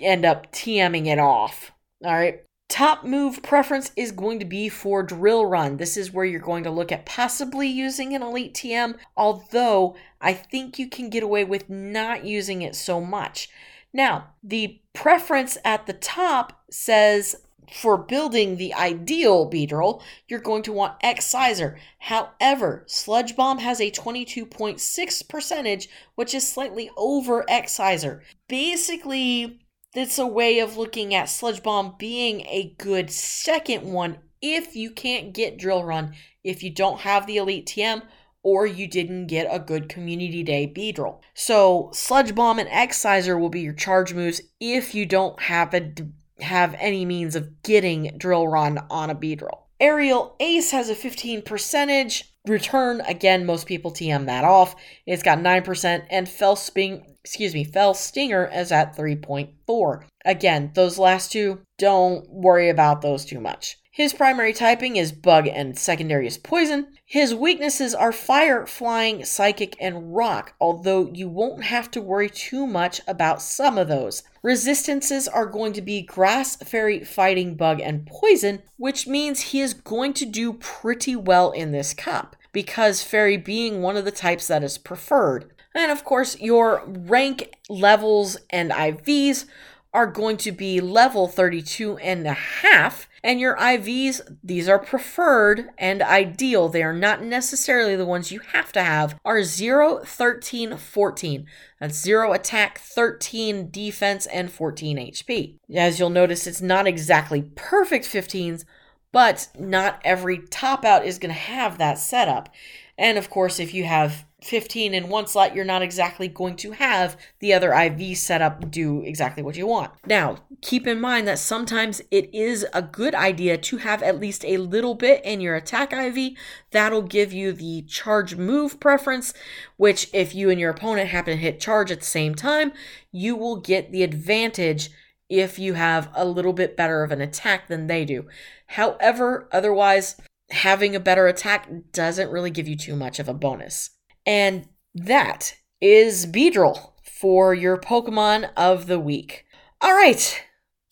end 0.00 0.24
up 0.24 0.50
TMing 0.50 1.06
it 1.06 1.18
off. 1.18 1.72
All 2.02 2.14
right. 2.14 2.40
Top 2.68 3.04
move 3.04 3.42
preference 3.42 3.92
is 3.96 4.10
going 4.10 4.40
to 4.40 4.44
be 4.44 4.68
for 4.68 5.02
drill 5.02 5.46
run. 5.46 5.76
This 5.76 5.96
is 5.96 6.12
where 6.12 6.24
you're 6.24 6.40
going 6.40 6.64
to 6.64 6.70
look 6.70 6.90
at 6.90 7.06
possibly 7.06 7.68
using 7.68 8.14
an 8.14 8.22
elite 8.22 8.54
TM, 8.54 8.96
although 9.16 9.96
I 10.20 10.32
think 10.32 10.78
you 10.78 10.88
can 10.88 11.08
get 11.08 11.22
away 11.22 11.44
with 11.44 11.70
not 11.70 12.24
using 12.24 12.62
it 12.62 12.74
so 12.74 13.00
much. 13.00 13.48
Now, 13.92 14.30
the 14.42 14.80
preference 14.92 15.56
at 15.64 15.86
the 15.86 15.92
top 15.92 16.64
says 16.70 17.36
for 17.72 17.96
building 17.96 18.56
the 18.56 18.74
ideal 18.74 19.50
Beedrill, 19.50 20.02
you're 20.28 20.40
going 20.40 20.62
to 20.64 20.72
want 20.72 20.98
X-Scissor. 21.02 21.78
However, 21.98 22.84
Sludge 22.86 23.36
Bomb 23.36 23.58
has 23.58 23.80
a 23.80 23.90
22.6 23.90 25.28
percentage, 25.28 25.88
which 26.14 26.34
is 26.34 26.46
slightly 26.46 26.90
over 26.96 27.44
X-Scissor. 27.48 28.22
Basically, 28.48 29.60
it's 29.98 30.18
a 30.18 30.26
way 30.26 30.58
of 30.58 30.76
looking 30.76 31.14
at 31.14 31.28
Sludge 31.28 31.62
Bomb 31.62 31.94
being 31.98 32.42
a 32.42 32.74
good 32.78 33.10
second 33.10 33.84
one 33.84 34.18
if 34.42 34.76
you 34.76 34.90
can't 34.90 35.32
get 35.32 35.58
Drill 35.58 35.84
Run, 35.84 36.14
if 36.44 36.62
you 36.62 36.70
don't 36.70 37.00
have 37.00 37.26
the 37.26 37.36
Elite 37.36 37.66
TM, 37.66 38.02
or 38.42 38.64
you 38.66 38.86
didn't 38.86 39.26
get 39.26 39.48
a 39.50 39.58
good 39.58 39.88
Community 39.88 40.42
Day 40.42 40.72
Beedrill. 40.72 41.20
So 41.34 41.90
Sludge 41.92 42.34
Bomb 42.34 42.58
and 42.58 42.68
X-Scissor 42.68 43.36
will 43.36 43.48
be 43.48 43.60
your 43.60 43.72
charge 43.72 44.14
moves 44.14 44.40
if 44.60 44.94
you 44.94 45.04
don't 45.04 45.40
have 45.42 45.74
a, 45.74 45.92
have 46.40 46.76
any 46.78 47.04
means 47.04 47.34
of 47.34 47.62
getting 47.62 48.14
Drill 48.16 48.46
Run 48.46 48.78
on 48.88 49.10
a 49.10 49.14
Beedrill. 49.14 49.62
Aerial 49.80 50.36
Ace 50.40 50.70
has 50.70 50.88
a 50.88 50.94
15 50.94 51.42
percentage, 51.42 52.32
return, 52.46 53.00
again, 53.02 53.44
most 53.44 53.66
people 53.66 53.90
TM 53.90 54.26
that 54.26 54.44
off. 54.44 54.76
It's 55.06 55.22
got 55.22 55.38
9%, 55.38 56.06
and 56.08 56.28
Fell 56.28 56.56
Sping, 56.56 57.15
excuse 57.26 57.54
me, 57.54 57.64
Fell 57.64 57.92
Stinger 57.92 58.48
is 58.54 58.70
at 58.70 58.96
3.4. 58.96 60.04
Again, 60.24 60.70
those 60.74 60.96
last 60.96 61.32
two, 61.32 61.60
don't 61.76 62.24
worry 62.30 62.68
about 62.68 63.02
those 63.02 63.24
too 63.24 63.40
much. 63.40 63.78
His 63.90 64.12
primary 64.12 64.52
typing 64.52 64.94
is 64.94 65.10
bug 65.10 65.48
and 65.48 65.76
secondary 65.76 66.28
is 66.28 66.38
poison. 66.38 66.86
His 67.04 67.34
weaknesses 67.34 67.96
are 67.96 68.12
fire, 68.12 68.64
flying, 68.64 69.24
psychic, 69.24 69.76
and 69.80 70.14
rock, 70.14 70.54
although 70.60 71.10
you 71.12 71.28
won't 71.28 71.64
have 71.64 71.90
to 71.92 72.00
worry 72.00 72.30
too 72.30 72.64
much 72.64 73.00
about 73.08 73.42
some 73.42 73.76
of 73.76 73.88
those. 73.88 74.22
Resistances 74.44 75.26
are 75.26 75.46
going 75.46 75.72
to 75.72 75.82
be 75.82 76.02
grass, 76.02 76.54
fairy, 76.54 77.02
fighting, 77.02 77.56
bug, 77.56 77.80
and 77.80 78.06
poison, 78.06 78.62
which 78.76 79.08
means 79.08 79.40
he 79.40 79.60
is 79.60 79.74
going 79.74 80.12
to 80.12 80.26
do 80.26 80.52
pretty 80.52 81.16
well 81.16 81.50
in 81.50 81.72
this 81.72 81.92
cup 81.92 82.36
because 82.52 83.02
fairy 83.02 83.36
being 83.36 83.82
one 83.82 83.96
of 83.96 84.04
the 84.04 84.12
types 84.12 84.46
that 84.46 84.62
is 84.62 84.78
preferred. 84.78 85.52
And 85.76 85.92
of 85.92 86.04
course, 86.04 86.40
your 86.40 86.82
rank 86.86 87.54
levels 87.68 88.38
and 88.48 88.70
IVs 88.70 89.44
are 89.92 90.06
going 90.06 90.36
to 90.36 90.52
be 90.52 90.80
level 90.80 91.26
32 91.28 91.96
and 91.98 92.26
a 92.26 92.34
half. 92.34 93.08
And 93.22 93.40
your 93.40 93.56
IVs, 93.56 94.20
these 94.44 94.68
are 94.68 94.78
preferred 94.78 95.70
and 95.78 96.02
ideal. 96.02 96.68
They 96.68 96.82
are 96.82 96.92
not 96.92 97.22
necessarily 97.22 97.96
the 97.96 98.06
ones 98.06 98.30
you 98.30 98.40
have 98.52 98.72
to 98.72 98.82
have, 98.82 99.18
are 99.24 99.42
0, 99.42 100.00
13, 100.04 100.76
14. 100.76 101.46
That's 101.80 102.00
0 102.00 102.32
attack, 102.32 102.78
13 102.78 103.70
defense, 103.70 104.26
and 104.26 104.50
14 104.50 104.98
HP. 104.98 105.56
As 105.74 105.98
you'll 105.98 106.10
notice, 106.10 106.46
it's 106.46 106.62
not 106.62 106.86
exactly 106.86 107.42
perfect 107.54 108.04
15s, 108.04 108.64
but 109.12 109.48
not 109.58 110.00
every 110.04 110.38
top 110.50 110.84
out 110.84 111.06
is 111.06 111.18
going 111.18 111.34
to 111.34 111.40
have 111.40 111.78
that 111.78 111.98
setup. 111.98 112.50
And 112.98 113.16
of 113.16 113.30
course, 113.30 113.58
if 113.58 113.72
you 113.72 113.84
have 113.84 114.25
15 114.46 114.94
in 114.94 115.08
one 115.08 115.26
slot, 115.26 115.54
you're 115.54 115.64
not 115.64 115.82
exactly 115.82 116.28
going 116.28 116.56
to 116.56 116.72
have 116.72 117.16
the 117.40 117.52
other 117.52 117.72
IV 117.72 118.16
setup 118.16 118.70
do 118.70 119.02
exactly 119.02 119.42
what 119.42 119.56
you 119.56 119.66
want. 119.66 119.90
Now, 120.06 120.38
keep 120.62 120.86
in 120.86 121.00
mind 121.00 121.26
that 121.26 121.38
sometimes 121.38 122.00
it 122.10 122.32
is 122.34 122.64
a 122.72 122.82
good 122.82 123.14
idea 123.14 123.58
to 123.58 123.76
have 123.78 124.02
at 124.02 124.20
least 124.20 124.44
a 124.44 124.58
little 124.58 124.94
bit 124.94 125.24
in 125.24 125.40
your 125.40 125.56
attack 125.56 125.92
IV. 125.92 126.32
That'll 126.70 127.02
give 127.02 127.32
you 127.32 127.52
the 127.52 127.82
charge 127.82 128.36
move 128.36 128.78
preference, 128.78 129.34
which, 129.76 130.08
if 130.12 130.34
you 130.34 130.48
and 130.50 130.60
your 130.60 130.70
opponent 130.70 131.10
happen 131.10 131.36
to 131.36 131.42
hit 131.42 131.60
charge 131.60 131.90
at 131.90 132.00
the 132.00 132.06
same 132.06 132.34
time, 132.34 132.72
you 133.10 133.34
will 133.36 133.56
get 133.56 133.90
the 133.90 134.02
advantage 134.02 134.90
if 135.28 135.58
you 135.58 135.74
have 135.74 136.08
a 136.14 136.24
little 136.24 136.52
bit 136.52 136.76
better 136.76 137.02
of 137.02 137.10
an 137.10 137.20
attack 137.20 137.66
than 137.68 137.86
they 137.88 138.04
do. 138.04 138.26
However, 138.68 139.48
otherwise, 139.50 140.16
having 140.50 140.94
a 140.94 141.00
better 141.00 141.26
attack 141.26 141.68
doesn't 141.92 142.30
really 142.30 142.50
give 142.50 142.68
you 142.68 142.76
too 142.76 142.94
much 142.94 143.18
of 143.18 143.28
a 143.28 143.34
bonus. 143.34 143.90
And 144.26 144.68
that 144.94 145.54
is 145.80 146.26
Beedrill 146.26 146.92
for 147.02 147.54
your 147.54 147.78
Pokemon 147.78 148.50
of 148.56 148.86
the 148.86 149.00
week. 149.00 149.44
All 149.80 149.94
right, 149.94 150.42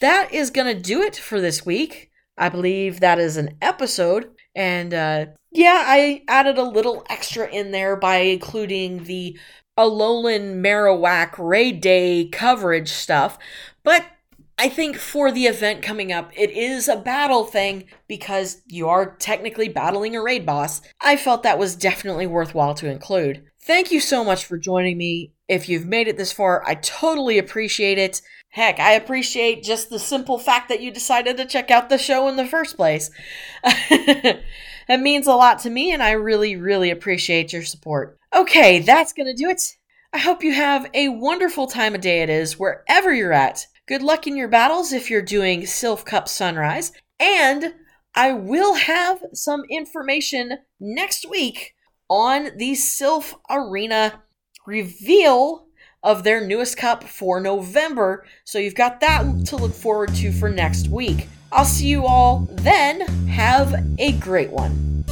that 0.00 0.32
is 0.32 0.50
going 0.50 0.74
to 0.74 0.80
do 0.80 1.02
it 1.02 1.16
for 1.16 1.40
this 1.40 1.66
week. 1.66 2.10
I 2.36 2.48
believe 2.48 3.00
that 3.00 3.18
is 3.18 3.36
an 3.36 3.56
episode. 3.60 4.30
And 4.54 4.94
uh, 4.94 5.26
yeah, 5.50 5.82
I 5.86 6.22
added 6.28 6.58
a 6.58 6.62
little 6.62 7.04
extra 7.08 7.48
in 7.48 7.70
there 7.70 7.96
by 7.96 8.16
including 8.16 9.04
the 9.04 9.38
Alolan 9.78 10.60
Marowak 10.62 11.34
Raid 11.38 11.80
Day 11.80 12.28
coverage 12.30 12.90
stuff. 12.90 13.38
But 13.82 14.04
I 14.56 14.68
think 14.68 14.96
for 14.96 15.32
the 15.32 15.46
event 15.46 15.82
coming 15.82 16.12
up, 16.12 16.30
it 16.36 16.50
is 16.50 16.88
a 16.88 16.96
battle 16.96 17.44
thing 17.44 17.84
because 18.06 18.62
you 18.66 18.88
are 18.88 19.16
technically 19.16 19.68
battling 19.68 20.14
a 20.14 20.22
raid 20.22 20.46
boss. 20.46 20.80
I 21.00 21.16
felt 21.16 21.42
that 21.42 21.58
was 21.58 21.74
definitely 21.74 22.26
worthwhile 22.26 22.74
to 22.74 22.90
include. 22.90 23.44
Thank 23.62 23.90
you 23.90 24.00
so 24.00 24.22
much 24.22 24.44
for 24.44 24.56
joining 24.56 24.96
me. 24.96 25.32
If 25.48 25.68
you've 25.68 25.86
made 25.86 26.06
it 26.06 26.16
this 26.16 26.32
far, 26.32 26.62
I 26.66 26.76
totally 26.76 27.38
appreciate 27.38 27.98
it. 27.98 28.22
Heck, 28.50 28.78
I 28.78 28.92
appreciate 28.92 29.64
just 29.64 29.90
the 29.90 29.98
simple 29.98 30.38
fact 30.38 30.68
that 30.68 30.80
you 30.80 30.92
decided 30.92 31.36
to 31.38 31.46
check 31.46 31.72
out 31.72 31.88
the 31.88 31.98
show 31.98 32.28
in 32.28 32.36
the 32.36 32.46
first 32.46 32.76
place. 32.76 33.10
it 33.64 35.00
means 35.00 35.26
a 35.26 35.32
lot 35.32 35.58
to 35.60 35.70
me, 35.70 35.92
and 35.92 36.02
I 36.02 36.12
really, 36.12 36.54
really 36.54 36.90
appreciate 36.90 37.52
your 37.52 37.64
support. 37.64 38.16
Okay, 38.32 38.78
that's 38.78 39.12
gonna 39.12 39.34
do 39.34 39.48
it. 39.48 39.62
I 40.12 40.18
hope 40.18 40.44
you 40.44 40.52
have 40.52 40.88
a 40.94 41.08
wonderful 41.08 41.66
time 41.66 41.96
of 41.96 42.00
day 42.00 42.22
it 42.22 42.30
is 42.30 42.56
wherever 42.56 43.12
you're 43.12 43.32
at. 43.32 43.66
Good 43.86 44.02
luck 44.02 44.26
in 44.26 44.34
your 44.34 44.48
battles 44.48 44.94
if 44.94 45.10
you're 45.10 45.20
doing 45.20 45.62
Silph 45.62 46.06
Cup 46.06 46.26
Sunrise. 46.26 46.90
And 47.20 47.74
I 48.14 48.32
will 48.32 48.74
have 48.76 49.22
some 49.34 49.64
information 49.68 50.60
next 50.80 51.28
week 51.28 51.74
on 52.08 52.56
the 52.56 52.72
Silph 52.72 53.34
Arena 53.50 54.22
reveal 54.66 55.66
of 56.02 56.24
their 56.24 56.46
newest 56.46 56.78
cup 56.78 57.04
for 57.04 57.40
November. 57.40 58.24
So 58.44 58.58
you've 58.58 58.74
got 58.74 59.00
that 59.00 59.44
to 59.48 59.56
look 59.56 59.74
forward 59.74 60.14
to 60.14 60.32
for 60.32 60.48
next 60.48 60.88
week. 60.88 61.28
I'll 61.52 61.66
see 61.66 61.88
you 61.88 62.06
all 62.06 62.48
then. 62.52 63.02
Have 63.28 63.74
a 63.98 64.12
great 64.12 64.50
one. 64.50 65.04